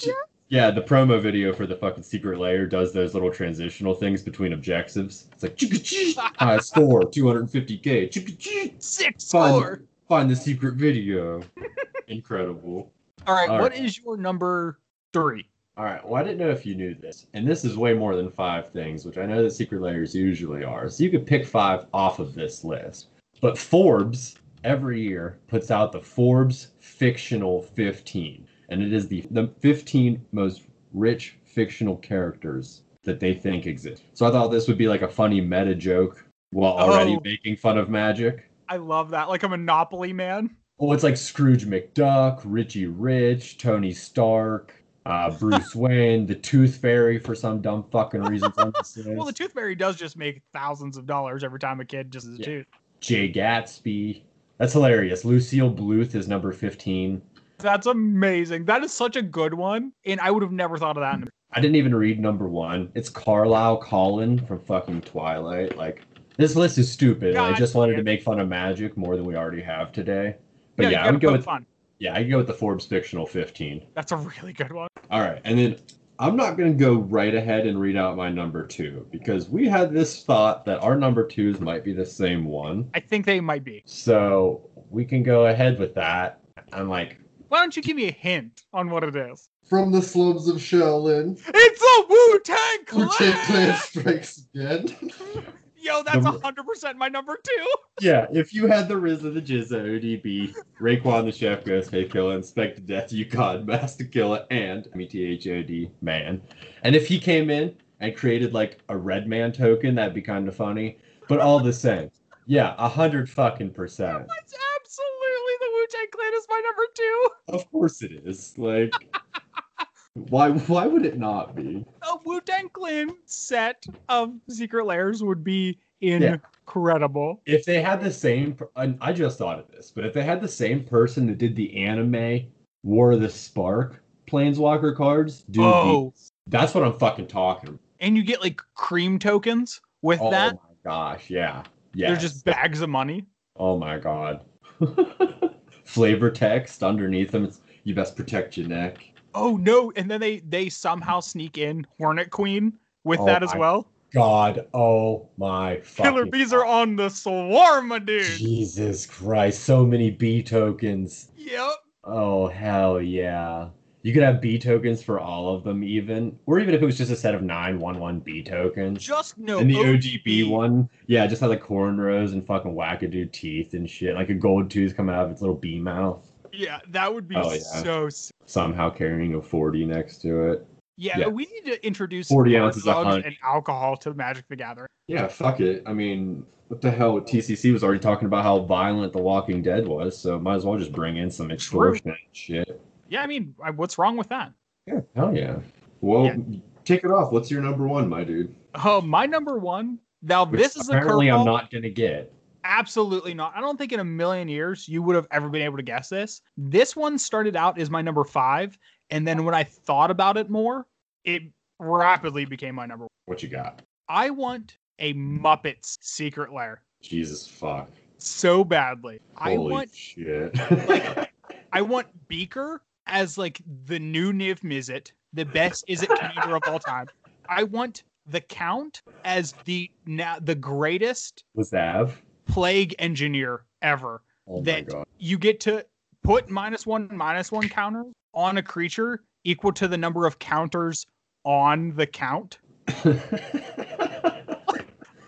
[0.49, 0.71] yeah.
[0.71, 5.27] the promo video for the fucking secret lair does those little transitional things between objectives.
[5.33, 5.59] It's like
[6.37, 8.81] high score, 250k.
[8.81, 9.49] Six Fun.
[9.49, 9.81] score.
[10.07, 11.41] Find the secret video.
[12.07, 12.91] Incredible.
[13.27, 13.83] All right, All what right.
[13.83, 14.79] is your number
[15.13, 15.47] three?
[15.77, 16.05] All right.
[16.05, 18.69] Well, I didn't know if you knew this, and this is way more than five
[18.69, 20.89] things, which I know that secret lairs usually are.
[20.89, 23.07] So you could pick five off of this list.
[23.39, 29.47] But Forbes every year puts out the Forbes Fictional 15, and it is the the
[29.59, 34.03] 15 most rich fictional characters that they think exist.
[34.13, 37.21] So I thought this would be like a funny meta joke while already Oh.
[37.23, 38.49] making fun of magic.
[38.67, 39.29] I love that.
[39.29, 40.55] Like a Monopoly man.
[40.79, 44.73] Oh, it's like Scrooge McDuck, Richie Rich, Tony Stark,
[45.05, 48.51] uh, Bruce Wayne, the Tooth Fairy for some dumb fucking reason.
[48.57, 49.09] on this list.
[49.09, 52.27] Well, the Tooth Fairy does just make thousands of dollars every time a kid just
[52.27, 52.45] is a Yeah.
[52.45, 52.65] tooth.
[53.01, 54.21] Jay Gatsby.
[54.59, 55.23] That's hilarious.
[55.23, 57.21] Lucille Bluth is number 15.
[57.59, 58.65] That's amazing.
[58.65, 61.29] That is such a good one, and I would have never thought of that.
[61.51, 62.91] I didn't even read number one.
[62.93, 65.77] It's Carlisle Cullen from fucking Twilight.
[65.77, 66.03] Like,
[66.37, 67.29] this list is stupid.
[67.29, 70.35] and I just wanted to make fun of magic more than we already have today.
[70.75, 71.65] But you yeah, I would go with fun.
[71.99, 73.85] yeah, I go with the Forbes fictional 15.
[73.95, 74.89] That's a really good one.
[75.09, 75.77] All right, and then
[76.21, 79.69] I'm not going to go right ahead and read out my number two because we
[79.69, 82.89] had this thought that our number twos might be the same one.
[82.93, 83.83] I think they might be.
[83.85, 86.41] So we can go ahead with that.
[86.73, 87.17] I'm like,
[87.47, 89.47] Why don't you give me a hint on what it is?
[89.69, 93.75] From the slums of Shaolin, It's a Wu Tang Wu Tang Clan Clan.
[93.75, 94.97] strikes again.
[95.81, 97.67] Yo, that's hundred percent my number two.
[98.01, 102.37] yeah, if you had the RZA of the GZA, ODB, Raekwon the Chef, Ghostface Killah,
[102.37, 106.41] Inspectah Deck, U-God, Masta Killa, and I mean THOD man,
[106.83, 110.55] and if he came in and created like a Redman token, that'd be kind of
[110.55, 110.97] funny.
[111.27, 112.09] But all the same,
[112.45, 114.27] yeah, a hundred fucking percent.
[114.27, 117.29] That's absolutely the Wu Tang Clan is my number two.
[117.49, 118.57] Of course it is.
[118.57, 118.91] Like,
[120.13, 120.51] why?
[120.51, 121.85] Why would it not be?
[122.03, 126.37] A Wu Tang Clan set of secret lairs would be Yeah.
[126.65, 127.41] incredible.
[127.45, 130.41] If they had the same, and I just thought of this, but if they had
[130.41, 132.45] the same person that did the anime
[132.83, 136.13] War of the Spark Planeswalker cards, dude, Oh.
[136.47, 137.69] that's what I'm fucking talking.
[137.69, 137.79] about.
[137.99, 140.53] And you get like cream tokens with Oh that.
[140.55, 142.07] Oh my gosh, yeah, yeah.
[142.11, 143.25] They're just bags of money.
[143.57, 144.41] Oh my god.
[145.83, 147.43] Flavor text underneath them.
[147.45, 149.03] It's you best protect your neck.
[149.33, 149.91] Oh no!
[149.95, 152.73] And then they they somehow sneak in Hornet Queen
[153.03, 153.87] with Oh that as well.
[154.11, 158.25] God, oh my Killer bees are on the swarm, dude.
[158.25, 161.31] Jesus Christ, so many B tokens.
[161.37, 161.71] Yep.
[162.03, 163.69] Oh hell yeah.
[164.01, 166.97] You could have B tokens for all of them, even, or even if it was
[166.97, 169.03] just a set of nine one one B tokens.
[169.03, 169.59] Just no.
[169.59, 173.89] and the ODB ODB one, yeah, just had like cornrows and fucking wackadoo teeth and
[173.89, 177.27] shit, like a gold tooth coming out of its little bee mouth, Yeah, that would
[177.27, 177.59] be Oh, yeah.
[177.59, 178.05] so.
[178.07, 180.67] s- somehow carrying a forty next to it.
[180.97, 181.27] Yeah, Yeah.
[181.27, 183.23] we need to introduce 40 ounces of honey.
[183.25, 184.89] and alcohol to Magic the Gathering.
[185.07, 185.81] Yeah, fuck it.
[185.85, 187.21] I mean, what the hell?
[187.21, 190.77] TCC was already talking about how violent The Walking Dead was, so might as well
[190.77, 192.81] just bring in some extortion and shit.
[193.07, 194.51] Yeah, I mean, what's wrong with that?
[194.87, 195.59] Yeah, hell yeah.
[196.01, 196.35] Well, Yeah.
[196.83, 197.31] kick it off.
[197.31, 198.53] What's your number one, my dude?
[198.83, 199.99] Oh, my number one.
[200.21, 202.33] Now, Which this is a apparently I'm not gonna get.
[202.63, 203.53] Absolutely not.
[203.55, 206.09] I don't think in a million years you would have ever been able to guess
[206.09, 206.41] this.
[206.57, 208.77] This one started out as my number five,
[209.09, 210.85] and then when I thought about it more,
[211.23, 211.43] it
[211.79, 213.09] rapidly became my number one.
[213.25, 213.81] What you got?
[214.07, 217.89] I want a Muppets secret lair Jesus fuck.
[218.17, 219.19] so badly.
[219.37, 220.55] I Holy want shit.
[220.89, 221.31] like-
[221.71, 226.63] I want Beaker as like the new Niv Mizzet, the best is it commander of
[226.67, 227.07] all time.
[227.47, 232.19] I want the Count as the now the greatest Was Av?
[232.49, 234.21] Plague engineer ever.
[234.47, 235.85] Oh That- You get to
[236.23, 241.05] put minus one minus one counter on a creature equal to the number of counters
[241.45, 242.59] on the count.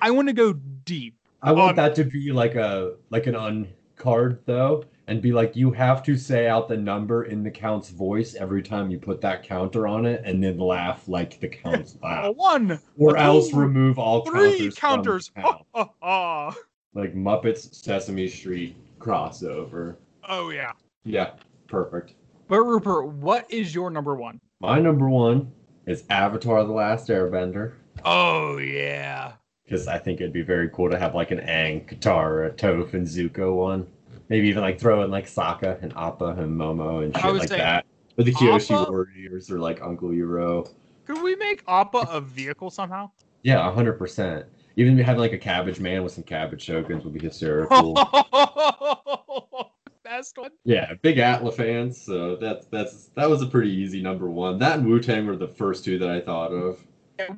[0.01, 1.15] I want to go deep.
[1.43, 5.55] I want Um, that to be like a like an uncard though, and be like
[5.55, 9.21] you have to say out the number in the count's voice every time you put
[9.21, 13.53] that counter on it, and then laugh like the count's laugh, one, or a else
[13.53, 15.29] remove all three counters.
[15.29, 15.65] from counters.
[15.75, 15.91] count.
[16.01, 16.53] Oh.
[16.93, 19.95] Like Muppets Sesame Street crossover.
[20.27, 20.73] oh yeah.
[21.03, 21.31] yeah,
[21.67, 22.15] perfect.
[22.47, 24.39] But Rupert, what is your number one?
[24.59, 25.51] My number one
[25.85, 27.73] is Avatar: The Last Airbender.
[28.03, 29.33] Oh yeah.
[29.63, 33.07] because I think it'd be very cool to have like an Aang, Katara, Toph, and
[33.07, 33.87] Zuko one.
[34.29, 37.85] Maybe even like throw in like Sokka and Appa and Momo and shit like that.
[38.17, 40.69] Or the Kyoshi Appa- Warriors or like Uncle Iroh.
[41.05, 43.11] Could we make Appa a vehicle somehow?
[43.43, 44.45] Yeah, hundred percent.
[44.75, 47.93] Even having like a cabbage man with some cabbage tokens would be hysterical.
[50.03, 50.51] Best one.
[50.65, 54.59] Yeah, big Atla fans, so that's that's that was a pretty easy number one.
[54.59, 56.85] That and Wu Tang were the first two that I thought of.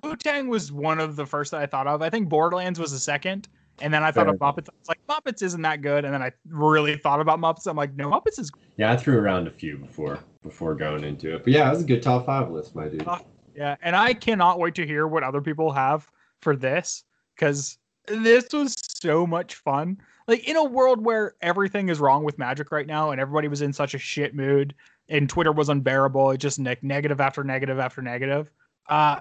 [0.03, 2.01] Wu Tang was one of the first that I thought of.
[2.01, 3.47] I think Borderlands was the second.
[3.81, 4.69] And then I thought Fair of Muppets.
[4.69, 6.05] I was like, Muppets isn't that good.
[6.05, 7.65] And then I really thought about Muppets.
[7.65, 11.35] I'm like, no, Muppets is yeah, I threw around a few before before going into
[11.35, 11.43] it.
[11.43, 13.07] But yeah, it was a good top five list, my dude.
[13.07, 13.19] Uh,
[13.55, 16.09] Yeah, and I cannot wait to hear what other people have
[16.41, 17.03] for this
[17.35, 17.77] because
[18.07, 19.97] this was so much fun.
[20.27, 23.61] Like in a world where everything is wrong with Magic right now, and everybody was
[23.61, 24.73] in such a shit mood,
[25.09, 26.31] and Twitter was unbearable.
[26.31, 28.49] It just ne- negative after negative after negative.
[28.89, 29.19] Uh,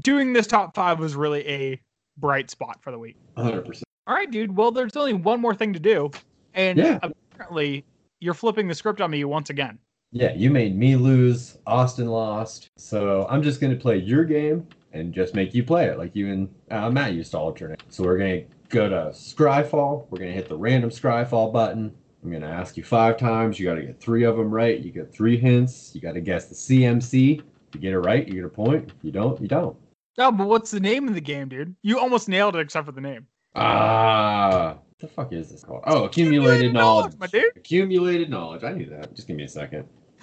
[0.00, 1.80] doing this top five was really a
[2.16, 3.16] bright spot for the week.
[3.36, 3.82] 100%.
[4.06, 4.56] All right, dude.
[4.56, 6.10] Well, there's only one more thing to do,
[6.54, 6.98] and Yeah.
[7.02, 7.84] apparently
[8.20, 9.78] you're flipping the script on me once again.
[10.12, 11.58] Yeah, you made me lose.
[11.66, 12.68] Austin lost.
[12.76, 16.32] So I'm just gonna play your game and just make you play it like you
[16.32, 17.82] and uh, Matt used to alternate.
[17.90, 20.06] So we're gonna go to Scryfall.
[20.10, 21.92] We're gonna hit the random Scryfall button.
[22.22, 23.58] I'm gonna ask you five times.
[23.60, 24.78] You gotta get three of them right.
[24.80, 25.90] You get three hints.
[25.94, 27.40] You gotta guess the CMC.
[27.40, 28.88] If you get it right, you get a point.
[28.96, 29.76] If you don't, you don't.
[30.16, 31.74] Oh, but what's the name of the game, dude?
[31.82, 33.26] You almost nailed it except for the name.
[33.56, 35.82] Ah, what the fuck is this called?
[35.86, 37.04] Oh, accumulated, Accumulated knowledge.
[37.04, 37.56] knowledge, my dude.
[37.56, 38.62] Accumulated knowledge.
[38.64, 39.14] I knew that.
[39.14, 39.86] Just give me a second.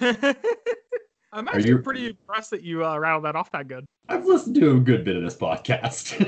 [1.32, 3.84] I'm actually you- pretty impressed that you uh, rattled that off that good.
[4.08, 6.18] I've listened to a good bit of this podcast.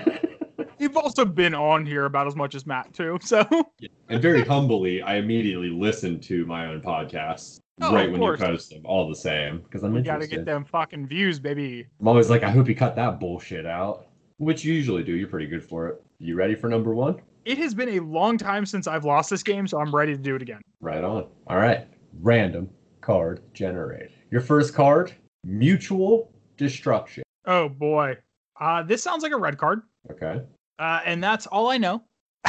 [0.78, 3.44] You've also been on here about as much as Matt too, so
[4.08, 8.38] and very humbly, I immediately listened to my own podcasts Oh, right when course.
[8.40, 10.20] you post them, all the same, because I'm we interested.
[10.30, 11.86] gotta get them fucking views, baby.
[12.00, 14.06] I'm always like, I hope you cut that bullshit out,
[14.38, 15.12] which you usually do.
[15.16, 16.00] You're pretty good for it.
[16.20, 17.20] You ready for number one?
[17.44, 20.22] It has been a long time since I've lost this game, so I'm ready to
[20.22, 20.60] do it again.
[20.80, 21.26] Right on.
[21.48, 21.86] All right.
[22.20, 24.12] Random card generated.
[24.30, 25.12] Your first card,
[25.44, 27.22] Mutual Destruction.
[27.46, 28.16] Oh boy,
[28.60, 30.40] uh, this sounds like a red card, Okay.
[30.78, 32.02] uh, and that's all I know.
[32.44, 32.46] uh,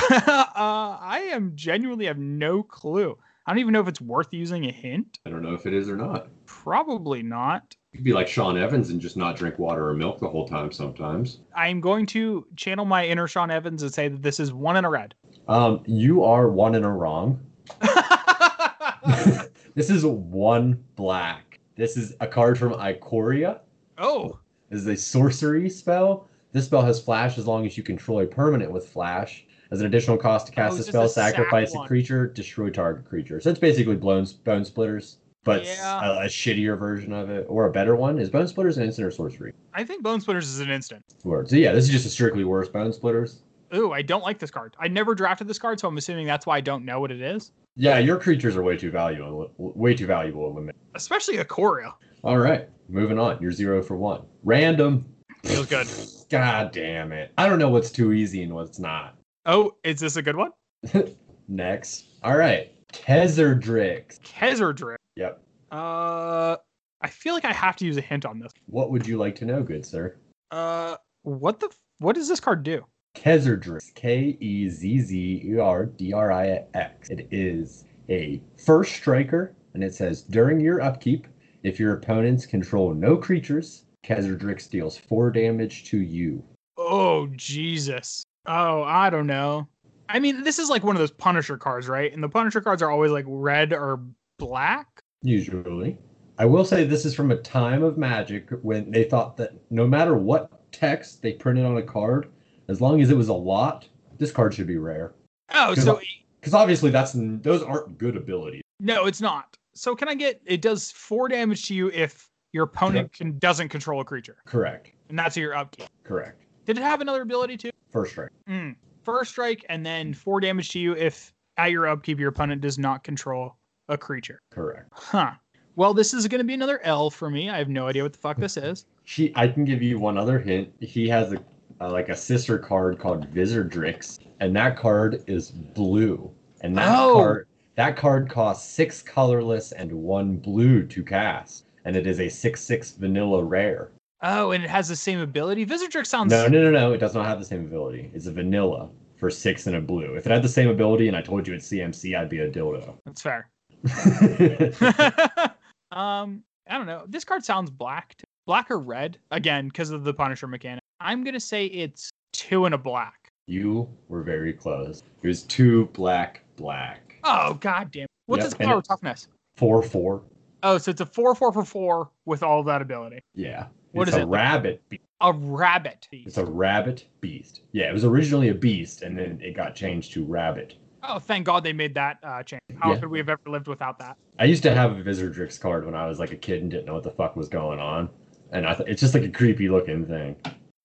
[0.55, 3.17] I am genuinely have no clue.
[3.45, 5.19] I don't even know if it's worth using a hint.
[5.25, 6.27] I don't know if it is or not.
[6.47, 7.75] Probably not.
[7.93, 10.47] You could be like Sean Evans and just not drink water or milk the whole
[10.47, 11.39] time sometimes.
[11.55, 14.83] I'm going to channel my inner Sean Evans and say that this is one in
[14.85, 15.13] a red.
[15.47, 17.39] Um, you are one in a wrong.
[19.75, 21.44] this is one black.
[21.75, 23.59] This is a card from Ikoria.
[23.97, 26.27] oh, This is a sorcery spell.
[26.53, 29.45] This spell has flash as long as you control a permanent with flash.
[29.71, 33.41] As an additional cost to cast Oh, the spell, sacrifice a creature, destroy target creature.
[33.41, 36.19] So it's basically blown, bone splinters, but Yeah.
[36.19, 38.19] a, a shittier version of it, or a better one.
[38.19, 39.51] Is bone splinters an instant or sorcery?
[39.73, 41.03] I think Bone Splinters is an instant.
[41.25, 41.49] Word.
[41.49, 43.41] So yeah, this is just a strictly worse bone splinters.
[43.75, 44.75] Ooh, I don't like this card.
[44.79, 47.21] I never drafted this card, so I'm assuming that's why I don't know what it
[47.21, 47.51] is.
[47.75, 49.51] Yeah, your creatures are way too valuable.
[49.57, 50.49] Way too valuable.
[50.49, 50.75] to limit.
[50.93, 51.93] Especially Ikoria.
[52.23, 53.41] All right, moving on.
[53.41, 54.21] You're zero for one.
[54.43, 55.05] Random.
[55.43, 55.87] Feels good.
[56.29, 57.31] God damn it.
[57.37, 59.15] I don't know what's too easy and what's not.
[59.45, 60.51] Oh, is this a good one?
[61.47, 62.05] Next.
[62.23, 62.71] All right.
[62.91, 64.19] Kezzerdrix.
[64.21, 64.95] Kezardrift.
[65.17, 65.41] Yep.
[65.71, 66.55] Uh,
[67.01, 68.51] I feel like I have to use a hint on this.
[68.67, 70.15] What would you like to know, good sir?
[70.51, 71.69] Uh, what the?
[71.99, 72.85] What does this card do?
[73.15, 73.93] Kezzerdrix.
[73.95, 77.09] K E Z Z E R D R I X.
[77.09, 81.27] It is a first striker, and it says during your upkeep,
[81.63, 86.43] if your opponents control no creatures, Kezzerdrix deals four damage to you.
[86.77, 88.23] Oh Jesus.
[88.45, 89.67] Oh, I don't know.
[90.07, 92.13] I mean, this is like one of those Punisher cards, right?
[92.13, 93.99] And the Punisher cards are always like red or
[94.37, 94.87] black.
[95.23, 95.97] Usually.
[96.37, 99.87] I will say this is from a time of magic when they thought that no
[99.87, 102.27] matter what text they printed on a card,
[102.67, 103.87] as long as it was a lot,
[104.17, 105.13] this card should be rare.
[105.53, 105.99] Oh, Good so.
[106.39, 108.61] Because obviously that's those aren't good abilities.
[108.79, 109.57] no, it's not.
[109.73, 110.41] So can I get?
[110.45, 114.91] It does four damage to you if your opponent can doesn't control a creature, Correct.
[115.09, 115.87] and that's your upkeep.
[116.03, 116.41] Correct.
[116.65, 117.71] Did it have another ability too?
[117.91, 118.29] First strike.
[118.49, 118.75] Mm.
[119.03, 122.77] First strike, and then four damage to you if at your upkeep your opponent does
[122.79, 123.55] not control
[123.89, 124.39] a creature.
[124.51, 124.87] Correct.
[124.93, 125.31] Huh.
[125.75, 127.49] Well, this is going to be another L for me.
[127.49, 128.85] I have no idea what the fuck this is.
[129.03, 130.69] He, I can give you one other hint.
[130.79, 131.43] He has a,
[131.79, 136.31] a like a sister card called Vizzerdrix, and that card is blue.
[136.61, 137.13] And that Oh.
[137.13, 142.29] card that card costs six colorless and one blue to cast, and it is a
[142.29, 143.91] six six vanilla rare.
[144.21, 145.65] Oh, and it has the same ability.
[145.65, 146.31] Vizzerdrix sounds.
[146.31, 146.93] No, no, no, no.
[146.93, 148.09] It does not have the same ability.
[148.13, 150.15] It's a vanilla for six and a blue.
[150.15, 152.49] If it had the same ability, and I told you it's CMC, I'd be a
[152.49, 152.95] dildo.
[153.05, 153.49] That's fair.
[155.91, 157.03] um, I don't know.
[157.07, 158.15] This card sounds black.
[158.47, 159.17] Black or red?
[159.31, 160.81] Again, because of the Punisher mechanic.
[160.99, 163.29] I'm gonna say it's two and a black.
[163.47, 165.03] you were very close.
[165.21, 167.15] It was two black, black.
[167.23, 168.07] Oh god damn.
[168.25, 169.27] What's Yep, its power it- toughness?
[169.57, 170.23] Four, four.
[170.63, 173.19] Oh, so it's a four four for four with all that ability.
[173.35, 173.67] Yeah.
[173.91, 174.29] What it's is a it?
[174.29, 174.81] rabbit.
[174.89, 176.07] Be- A rabbit.
[176.11, 177.61] it's a rabbit beast.
[177.71, 180.75] Yeah, it was originally a beast, and then it got changed to rabbit.
[181.03, 182.61] Oh, thank God they made that uh, change.
[182.79, 182.99] How Yeah.
[182.99, 184.17] could we have ever lived without that?
[184.39, 186.85] I used to have a Vizzerdrix card when I was like a kid and didn't
[186.85, 188.09] know what the fuck was going on,
[188.51, 190.35] and I th- it's just like a creepy looking thing.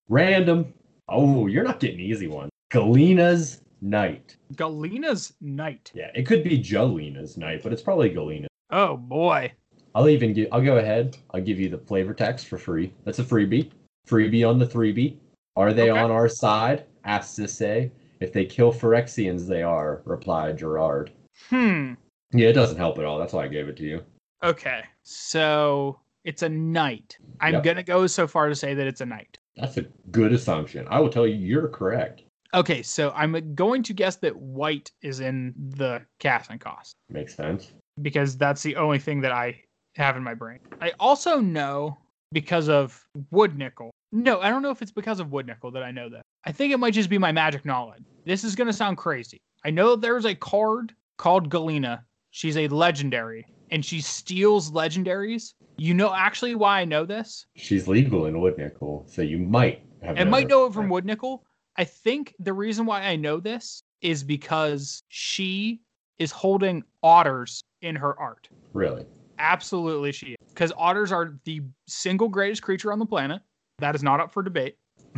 [0.09, 0.73] Random.
[1.09, 2.49] Oh, you're not getting easy one.
[2.71, 4.37] Galina's Knight.
[4.55, 5.91] Galina's Knight.
[5.93, 8.47] Yeah, it could be Jolina's Knight, but it's probably Galina.
[8.69, 9.51] Oh boy.
[9.93, 10.47] I'll even give.
[10.51, 11.17] I'll go ahead.
[11.33, 12.93] I'll give you the flavor text for free.
[13.03, 13.71] That's a freebie.
[14.07, 15.17] Freebie on the freebie.
[15.57, 15.99] Are they Okay.
[15.99, 16.85] on our side?
[17.03, 17.91] Asked to.
[18.21, 20.01] If they kill Phyrexians, they are.
[20.05, 21.11] Replied Gerard.
[21.49, 21.93] Hmm.
[22.31, 23.17] Yeah, it doesn't help at all.
[23.19, 24.03] That's why I gave it to you.
[24.43, 24.83] Okay.
[25.03, 27.17] So it's a knight.
[27.41, 27.63] I'm Yep.
[27.63, 29.39] gonna go so far to say that it's a knight.
[29.61, 30.87] That's a good assumption.
[30.89, 32.23] I will tell you, you're correct.
[32.53, 37.71] Okay, so I'm going to guess that white is in the casting cost Makes sense.
[38.01, 39.61] because that's the only thing that I
[39.95, 40.59] have in my brain.
[40.81, 41.97] I also know
[42.33, 43.91] because of wood nickel.
[44.11, 46.23] No, I don't know if it's because of wood nickel that I know that.
[46.45, 48.03] I think it might just be my magic knowledge.
[48.25, 49.37] This is going to sound crazy.
[49.63, 52.01] I know there's a card called Galina.
[52.31, 55.53] She's a legendary and she steals legendaries.
[55.77, 57.47] You know actually why I know this?
[57.55, 60.19] She's legal in Wood Nickel, so you might have.
[60.19, 61.43] I might know it from Wood Nickel.
[61.77, 65.81] I think the reason why I know this is because she
[66.19, 68.49] is holding otters in her art.
[68.73, 69.05] Really?
[69.39, 70.35] Absolutely, she is.
[70.49, 73.41] Because otters are the single greatest creature on the planet.
[73.79, 74.77] That is not up for debate.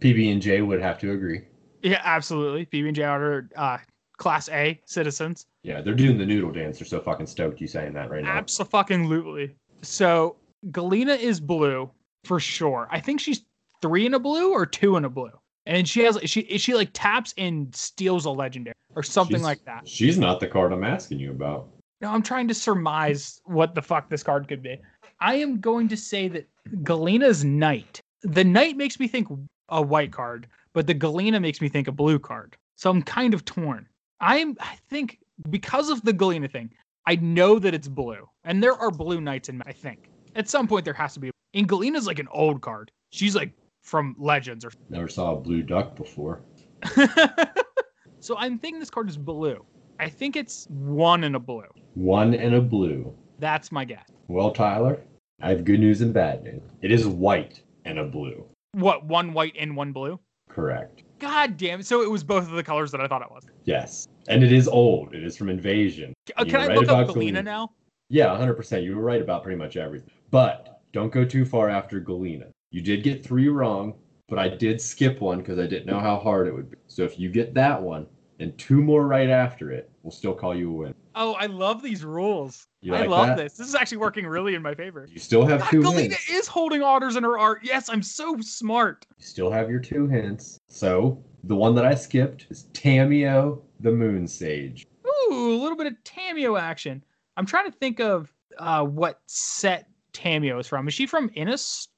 [0.00, 1.42] PB and J would have to agree.
[1.82, 2.66] Yeah, absolutely.
[2.66, 3.78] PB and J otter, uh,
[4.18, 5.46] class A citizens.
[5.62, 6.78] Yeah, they're doing the noodle dance.
[6.78, 8.36] They're so fucking stoked you saying that right now.
[8.36, 9.54] Absolutely.
[9.82, 10.36] So
[10.70, 11.90] Galina is blue
[12.24, 12.88] for sure.
[12.90, 13.42] I think she's
[13.80, 15.30] three in a blue or two in a blue.
[15.66, 19.64] And she has she she like taps and steals a legendary or something She's- like
[19.66, 19.86] that.
[19.86, 21.68] She's not the card I'm asking you about.
[22.00, 24.76] No, I'm trying to surmise what the fuck this card could be.
[25.20, 26.48] I am going to say that
[26.84, 28.00] Galina's Knight.
[28.22, 29.28] The Knight makes me think
[29.68, 32.56] a white card, but the Galina makes me think a blue card.
[32.76, 33.86] So I'm kind of torn.
[34.20, 35.18] I'm I think
[35.50, 36.70] because of the Galina thing,
[37.06, 38.28] I know that it's blue.
[38.44, 40.10] And there are blue knights in I think.
[40.34, 41.30] At some point there has to be.
[41.54, 42.90] And Galina's like an old card.
[43.10, 43.52] She's like
[43.82, 46.42] from Legends or Never saw a blue duck before.
[48.20, 49.64] so I'm thinking this card is blue.
[49.98, 51.64] I think it's one in a blue.
[51.94, 53.12] One and a blue.
[53.38, 54.06] That's my guess.
[54.28, 55.00] Well, Tyler,
[55.40, 56.62] I have good news and bad news.
[56.82, 58.44] It is white and a blue.
[58.72, 60.20] What, one white and one blue?
[60.48, 61.02] Correct.
[61.18, 61.82] God damn.
[61.82, 63.44] So it was both of the colors that I thought it was.
[63.64, 64.08] Yes.
[64.28, 65.14] And it is old.
[65.14, 66.14] It is from Invasion.
[66.36, 67.44] Uh, Can I right look up Galina Galina.
[67.44, 67.70] now?
[68.08, 68.82] Yeah, 100%.
[68.82, 70.10] You were right about pretty much everything.
[70.30, 72.50] But don't go too far after Galina.
[72.70, 73.94] You did get three wrong,
[74.28, 76.76] but I did skip one because I didn't know how hard it would be.
[76.86, 78.06] So if you get that one
[78.40, 80.94] and two more right after it, we'll still call you a win.
[81.20, 82.68] Oh, I love these rules.
[82.80, 83.36] You I like love that?
[83.36, 83.54] this.
[83.54, 85.08] This is actually working really in my favor.
[85.10, 86.30] You still have two Galina hints.
[86.30, 87.58] is holding otters in her art.
[87.64, 89.04] Yes, I'm so smart.
[89.18, 90.60] You still have your two hints.
[90.68, 94.86] So the one that I skipped is Tamiyo the Moon Sage.
[95.04, 97.02] Ooh, a little bit of Tamiyo action.
[97.36, 100.86] I'm trying to think of uh, what set Tamiyo is from.
[100.86, 101.88] Is she from Innistrad?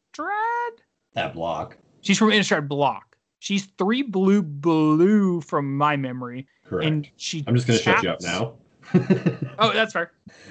[1.13, 1.77] That block.
[2.01, 3.17] She's from Innistrad Block.
[3.41, 6.87] She's three blue blue from my memory, Correct.
[6.87, 7.45] and she.
[7.47, 8.55] I'm just gonna shut you up now.
[9.63, 10.13] Oh, that's fair.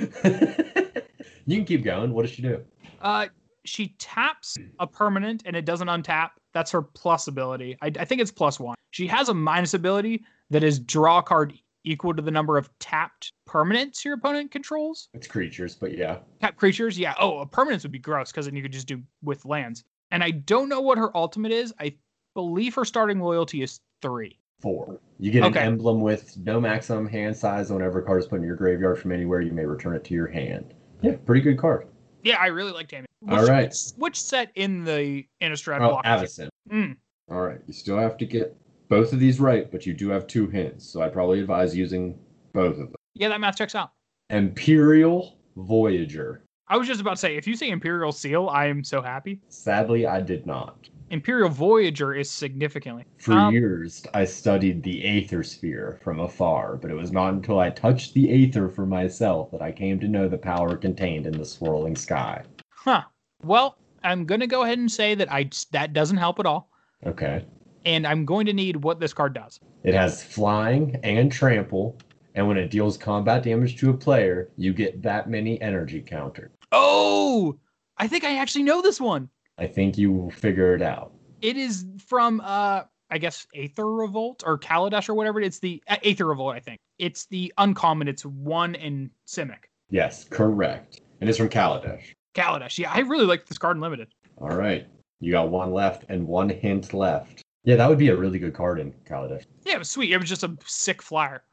[1.46, 2.14] you can keep going.
[2.14, 2.64] What does she do?
[3.02, 3.28] Uh,
[3.66, 6.32] she taps a permanent and it doesn't untap.
[6.54, 7.78] That's her plus ability.
[7.82, 8.76] I, I think it's plus one.
[8.92, 12.70] She has a minus ability that is draw a card equal to the number of
[12.80, 15.10] tapped permanents your opponent controls.
[15.14, 16.20] It's creatures, but yeah.
[16.42, 17.16] Tap creatures, yeah.
[17.20, 19.84] Oh, a permanence would be gross because then you could just do with lands.
[20.12, 21.74] And I don't know what her ultimate is.
[21.80, 21.96] I
[22.34, 24.39] believe her starting loyalty is three.
[24.60, 25.00] Four.
[25.20, 25.60] You get Okay.
[25.62, 27.72] an emblem with no maximum hand size.
[27.72, 30.14] Whenever a card is put in your graveyard from anywhere, you may return it to
[30.14, 30.74] your hand.
[31.02, 31.88] Yeah, pretty good card.
[32.24, 33.08] Yeah, I really like Tammy.
[33.30, 33.70] All right.
[33.70, 36.06] Which, which set in the Innistrad Oh, block?
[36.06, 36.50] Avacyn.
[36.70, 36.98] Mm.
[37.32, 38.56] All right, you still have to get
[38.90, 42.18] both of these right, but you do have two hints, so I probably advise using
[42.54, 42.96] both of them.
[43.14, 43.92] Yeah, that math checks out.
[44.30, 46.44] Imperial Voyager.
[46.68, 49.40] I was just about to say, if you say Imperial Seal, I am so happy.
[49.50, 50.90] Sadly, I did not.
[51.10, 53.06] Imperial Voyager is significantly.
[53.18, 57.60] For Um, years, I studied the Aether Sphere from afar, but it was not until
[57.60, 61.34] I touched the Aether for myself that I came to know the power contained in
[61.38, 62.44] the swirling sky.
[62.70, 63.04] Huh.
[63.44, 66.70] Well, I'm gonna go ahead and say that I that doesn't help at all,
[67.06, 67.44] Okay.
[67.86, 69.60] and I'm going to need what this card does.
[69.84, 71.98] It has flying and trample,
[72.36, 76.52] and when it deals combat damage to a player, you get that many energy countered.
[76.72, 77.58] Oh,
[77.98, 79.30] I think I actually know this one.
[79.60, 81.12] I think you will figure it out.
[81.42, 85.42] It is from uh, I guess Aether Revolt or Kaladesh or whatever.
[85.42, 86.80] It's the uh, Aether Revolt, I think.
[86.98, 88.08] It's the uncommon.
[88.08, 89.66] It's one in Simic.
[89.90, 91.02] Yes, correct.
[91.20, 92.14] And it's from Kaladesh.
[92.36, 92.78] Kaladesh.
[92.78, 94.08] Yeah, I really like this card in limited.
[94.38, 94.88] All right.
[95.20, 97.42] You got one left and one hint left.
[97.64, 99.44] Yeah, that would be a really good card in Kaladesh.
[99.66, 100.12] Yeah, it was sweet.
[100.12, 101.44] It was just a sick flyer.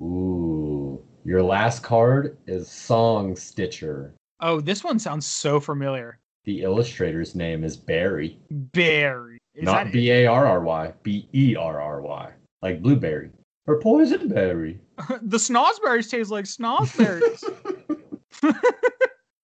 [0.00, 1.02] Ooh.
[1.24, 4.14] Your last card is Song Stitcher.
[4.40, 6.20] Oh, this one sounds so familiar.
[6.48, 8.38] The illustrator's name is Barry.
[8.50, 9.36] Berry.
[9.54, 12.32] Is not B A R R Y, B E R R Y.
[12.62, 13.28] Like blueberry.
[13.66, 14.80] Or poison berry.
[15.20, 17.44] the snozberries taste like snozberries.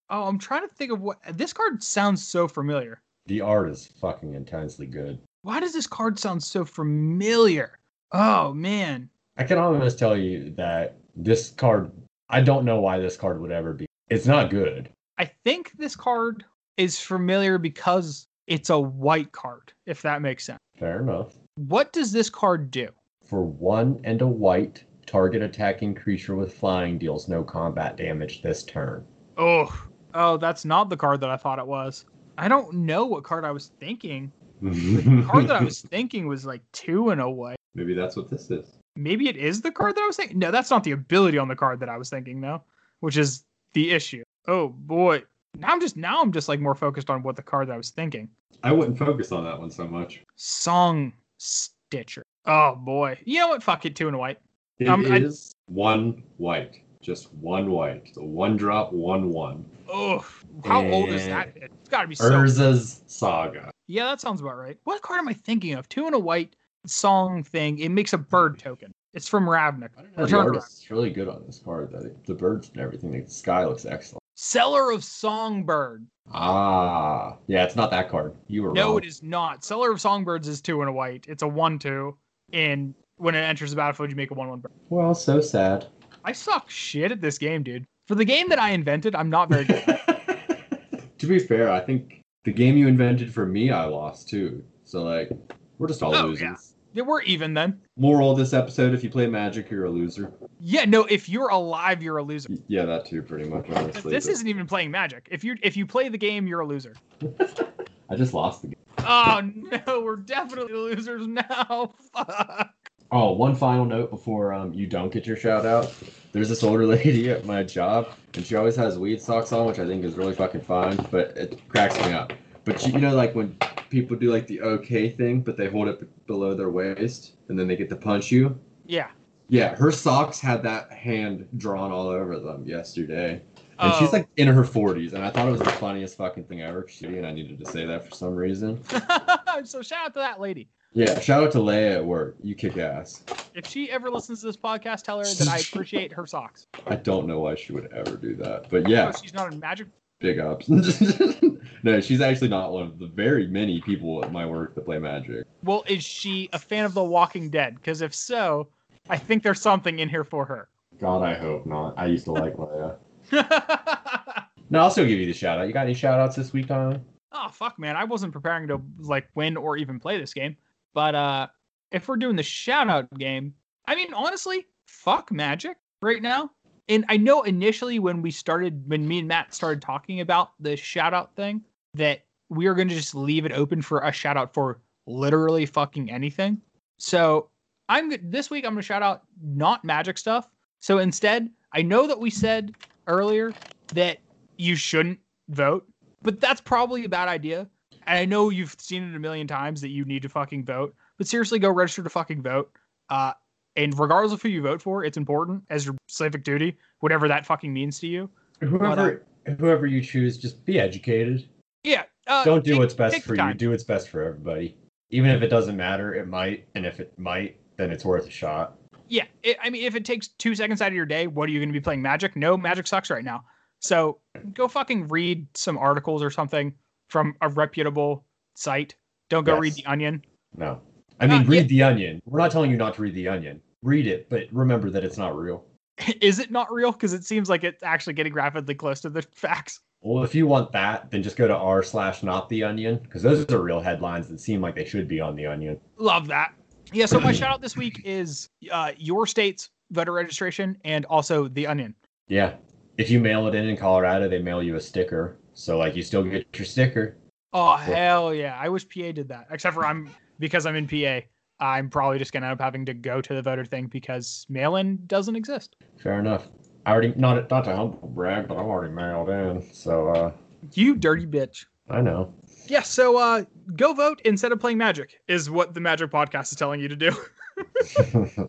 [0.08, 3.02] oh, I'm trying to think of what this card sounds so familiar.
[3.26, 5.18] The art is fucking intensely good.
[5.42, 7.78] Why does this card sound so familiar?
[8.12, 9.10] Oh man.
[9.36, 11.92] I can almost tell you that this card,
[12.30, 13.84] I don't know why this card would ever be.
[14.08, 14.88] It's not good.
[15.18, 16.46] I think this card
[16.76, 20.58] is familiar because it's a white card, if that makes sense.
[20.78, 21.34] Fair enough.
[21.56, 22.88] What does this card do?
[23.24, 28.64] For one and a white, target attacking creature with flying deals no combat damage this
[28.64, 29.04] turn.
[29.36, 32.04] Oh, oh, that's not the card that I thought it was.
[32.36, 34.32] I don't know what card I was thinking.
[34.60, 37.56] The card that I was thinking was like two and a white.
[37.74, 38.78] Maybe that's what this is.
[38.96, 40.38] Maybe it is the card that I was thinking.
[40.38, 42.62] No, that's not the ability on the card that I was thinking though,
[43.00, 44.22] which is the issue.
[44.46, 45.22] Oh boy.
[45.58, 47.76] Now I'm just now I'm just like more focused on what the card that I
[47.76, 48.28] was thinking.
[48.62, 50.22] I wouldn't focus on that one so much.
[50.36, 52.22] Song Stitcher.
[52.46, 53.18] Oh boy.
[53.24, 53.62] You know what?
[53.62, 54.38] Fuck it, two and a white.
[54.78, 55.28] It is Um, I-
[55.66, 56.80] one white.
[57.00, 58.08] Just one white.
[58.14, 59.64] So one drop, one one.
[59.92, 60.24] Oh,
[60.64, 61.52] how old is that?
[61.54, 62.30] It's got to be so.
[62.30, 63.70] Urza's Saga.
[63.86, 64.78] Yeah, that sounds about right.
[64.84, 65.86] What card am I thinking of?
[65.90, 66.56] Two and a white
[66.86, 67.78] song thing.
[67.78, 68.90] It makes a bird token.
[69.12, 69.90] It's from Ravnik.
[69.98, 70.16] I don't know.
[70.16, 71.92] The Return art to is really good on this card.
[71.92, 73.12] The, the birds and everything.
[73.22, 74.22] The sky looks excellent.
[74.48, 76.06] Seller of Songbird.
[76.30, 78.34] Ah, yeah, it's not that card.
[78.46, 78.98] You were No, wrong.
[78.98, 79.64] it is not.
[79.64, 81.24] Seller of Songbirds is two and a white.
[81.26, 82.14] It's a one-two,
[82.52, 84.72] and when it enters the battlefield, you make a one-one bird.
[84.90, 85.86] Well, so sad.
[86.26, 87.86] I suck shit at this game, dude.
[88.06, 89.82] For the game that I invented, I'm not very good.
[91.18, 94.62] to be fair, I think the game you invented for me, I lost too.
[94.84, 95.30] So like,
[95.78, 96.42] we're just all Oh, losers.
[96.42, 96.56] yeah.
[96.94, 97.80] Yeah, we're even then.
[97.96, 100.32] Moral of this episode: If you play Magic, you're a loser.
[100.60, 101.04] Yeah, no.
[101.06, 102.50] If you're alive, you're a loser.
[102.68, 103.68] Yeah, that too, pretty much.
[103.68, 105.26] Honestly, This but isn't even playing Magic.
[105.30, 106.94] If you if you play the game, you're a loser.
[108.08, 108.76] I just lost the game.
[109.00, 111.94] Oh no, we're definitely losers now.
[112.12, 112.72] Fuck.
[113.10, 115.92] Oh, one final note before um, you don't get your shout out.
[116.30, 119.80] There's this older lady at my job, and she always has weed socks on, which
[119.80, 122.32] I think is really fucking fine, but it cracks me up.
[122.64, 123.58] But she, you know, like when
[123.90, 127.66] people do like the okay thing, but they hold it below their waist, and then
[127.68, 128.58] they get to punch you.
[128.86, 129.08] Yeah.
[129.48, 133.42] Yeah, her socks had that hand drawn all over them yesterday.
[133.78, 133.98] And Oh.
[133.98, 136.86] she's like in her 40s, and I thought it was the funniest fucking thing ever.
[136.88, 138.82] She, and I needed to say that for some reason.
[139.64, 140.68] so shout out to that lady.
[140.96, 142.36] Yeah, shout out to Leia at work.
[142.40, 143.24] You kick ass.
[143.52, 146.68] If she ever listens to this podcast, tell her that I appreciate her socks.
[146.86, 149.56] I don't know why she would ever do that, but yeah, Oh, she's not a
[149.56, 149.88] magic.
[150.20, 150.68] Big ups.
[151.82, 154.98] no, she's actually not one of the very many people at my work that play
[154.98, 155.46] Magic.
[155.62, 157.74] Well, is she a fan of The Walking Dead?
[157.76, 158.68] Because if so,
[159.08, 160.68] I think there's something in here for her.
[161.00, 161.94] God, I hope not.
[161.96, 162.96] I used to like Leia.
[164.70, 165.66] No, I'll still give you the shout out.
[165.66, 167.00] You got any shout outs this week, Tyler?
[167.32, 167.96] oh fuck, man!
[167.96, 170.56] I wasn't preparing to like win or even play this game.
[170.94, 171.46] But uh,
[171.92, 173.54] if we're doing the shout out game,
[173.86, 176.50] I mean, honestly, fuck Magic right now.
[176.88, 180.76] And I know initially when we started, when me and Matt started talking about the
[180.76, 181.62] shout out thing,
[181.94, 185.66] that we are going to just leave it open for a shout out for literally
[185.66, 186.60] fucking anything.
[186.98, 187.48] So
[187.88, 190.48] I'm this week I'm going to shout out not Magic stuff.
[190.80, 192.74] So instead, I know that we said
[193.06, 193.52] earlier
[193.94, 194.18] that
[194.56, 195.86] you shouldn't vote,
[196.22, 197.68] but that's probably a bad idea.
[198.06, 200.94] And I know you've seen it a million times that you need to fucking vote,
[201.16, 202.70] but seriously, go register to fucking vote.
[203.08, 203.32] Uh,
[203.76, 207.44] and regardless of who you vote for, it's important as your civic duty, whatever that
[207.46, 208.30] fucking means to you.
[208.60, 209.24] Whoever,
[209.58, 211.48] whoever you choose, just be educated.
[211.82, 212.04] Yeah.
[212.26, 213.54] Uh, Don't do take- what's best for you.
[213.54, 214.76] Do what's best for everybody.
[215.10, 216.66] Even if it doesn't matter, it might.
[216.74, 218.78] And if it might, then it's worth a shot.
[219.08, 221.52] Yeah, it, I mean, if it takes two seconds out of your day, what are
[221.52, 222.36] you going to be playing Magic?
[222.36, 223.44] No, Magic sucks right now.
[223.80, 224.18] So
[224.54, 226.72] go fucking read some articles or something
[227.10, 228.24] from a reputable
[228.56, 228.94] site.
[229.28, 230.24] Don't go read The Onion.
[230.56, 230.80] No.
[231.20, 232.20] I mean, read The Onion.
[232.26, 233.60] We're not telling you not to read The Onion.
[233.82, 235.64] Read it, but remember that it's not real.
[236.20, 236.92] Is it not real?
[236.92, 239.80] Because it seems like it's actually getting rapidly close to the facts.
[240.00, 243.22] Well, if you want that, then just go to r slash not the onion because
[243.22, 245.80] those are real headlines that seem like they should be on the onion.
[245.96, 246.52] Love that.
[246.92, 251.48] Yeah, so my shout out this week is uh, your state's voter registration and also
[251.48, 251.94] The Onion.
[252.28, 252.54] Yeah.
[252.98, 255.38] If you mail it in in Colorado, they mail you a sticker.
[255.54, 257.16] So like you still get your sticker.
[257.52, 258.58] Oh, hell yeah.
[258.60, 259.46] I wish PA did that.
[259.50, 261.26] Except for I'm, because I'm in PA,
[261.60, 264.46] I'm probably just going to end up having to go to the voter thing because
[264.48, 265.76] mail in doesn't exist.
[266.02, 266.48] Fair enough.
[266.86, 269.72] I already not not to humble brag, but I'm already mailed in.
[269.72, 270.32] So uh
[270.74, 271.64] You dirty bitch.
[271.88, 272.34] I know.
[272.66, 273.44] Yeah, so uh,
[273.76, 276.96] go vote instead of playing Magic is what the Magic podcast is telling you to
[276.96, 278.48] do.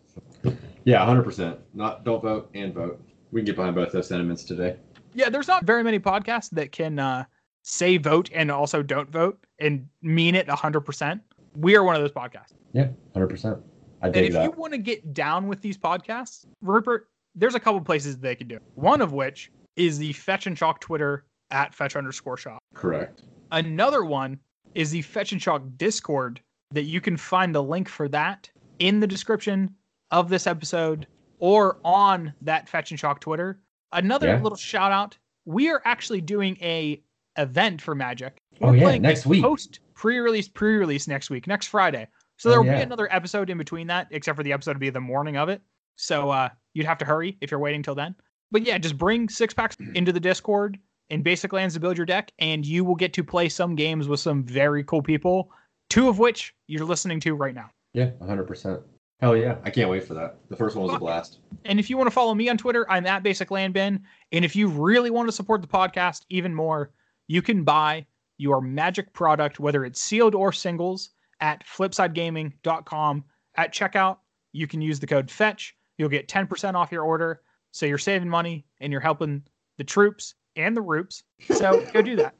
[0.84, 1.58] Yeah, 100%.
[1.74, 3.02] Not don't vote and vote.
[3.32, 4.76] We can get behind both those sentiments today.
[5.14, 7.24] yeah, there's not very many podcasts that can uh,
[7.62, 11.20] say vote and also don't vote and mean it 100%.
[11.56, 12.52] We are one of those podcasts.
[12.72, 13.58] Yeah, hundred percent.
[14.02, 14.44] I And if that.
[14.44, 18.48] you want to get down with these podcasts, Rupert, there's a couple places they can
[18.48, 18.56] do.
[18.56, 18.62] it.
[18.74, 22.58] One of which is the Fetch and Shock Twitter at Fetch underscore Shock.
[22.74, 23.22] Correct.
[23.52, 24.38] Another one
[24.74, 26.40] is the Fetch and Shock Discord
[26.72, 29.74] that you can find the link for that in the description
[30.10, 31.06] of this episode
[31.38, 33.60] or on that Fetch and Shock Twitter.
[33.92, 34.42] Another Yeah.
[34.42, 35.16] little shout out.
[35.46, 37.02] We are actually doing a
[37.38, 38.40] event for Magic.
[38.60, 39.42] Oh, We're yeah, playing next week.
[39.42, 42.06] Post pre-release pre-release next week, next Friday.
[42.38, 42.76] So Oh, there will yeah.
[42.76, 45.48] be another episode in between that, except for the episode will be the morning of
[45.48, 45.62] it.
[45.96, 48.14] So uh, you'd have to hurry if you're waiting till then.
[48.50, 50.78] But yeah, just bring six packs into the Discord
[51.10, 54.08] in basic lands to build your deck, and you will get to play some games
[54.08, 55.50] with some very cool people.
[55.88, 57.70] Two of which you're listening to right now.
[57.94, 58.80] yeah, hundred percent.
[59.20, 59.56] Hell yeah.
[59.64, 60.36] I can't wait for that.
[60.50, 61.38] The first one was a blast.
[61.64, 64.02] And if you want to follow me on Twitter, I'm at Basic Land Bin.
[64.32, 66.90] And if you really want to support the podcast even more,
[67.28, 68.06] you can buy
[68.38, 73.24] your Magic product, whether it's sealed or singles, at flipsidegaming.com.
[73.56, 74.18] At checkout,
[74.52, 75.72] you can use the code FETCH.
[75.98, 77.40] You'll get 10% off your order.
[77.72, 79.42] So you're saving money and you're helping
[79.78, 81.22] the troops and the roops.
[81.54, 82.34] So go do that.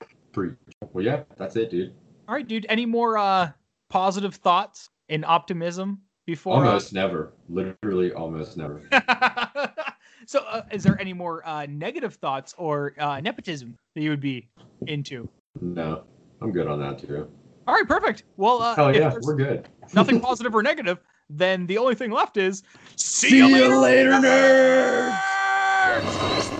[0.93, 1.95] Well, yeah, that's it, dude.
[2.29, 2.67] All right, dude.
[2.69, 3.51] Any more uh,
[3.89, 6.55] positive thoughts and optimism before?
[6.57, 7.33] uh, Almost never.
[7.49, 8.83] Literally almost never.
[10.27, 14.21] so, uh, is there any more uh, negative thoughts or uh, nepotism that you would
[14.21, 14.49] be
[14.87, 15.29] into?
[15.61, 16.05] No,
[16.41, 17.29] I'm good on that too.
[17.67, 18.25] All right, perfect.
[18.37, 19.69] Well, uh, if yeah, we're good.
[19.95, 20.99] nothing positive or negative,
[21.31, 22.63] then the only thing left is
[22.97, 25.19] see, See you later, nerds!
[25.93, 26.56] nerds!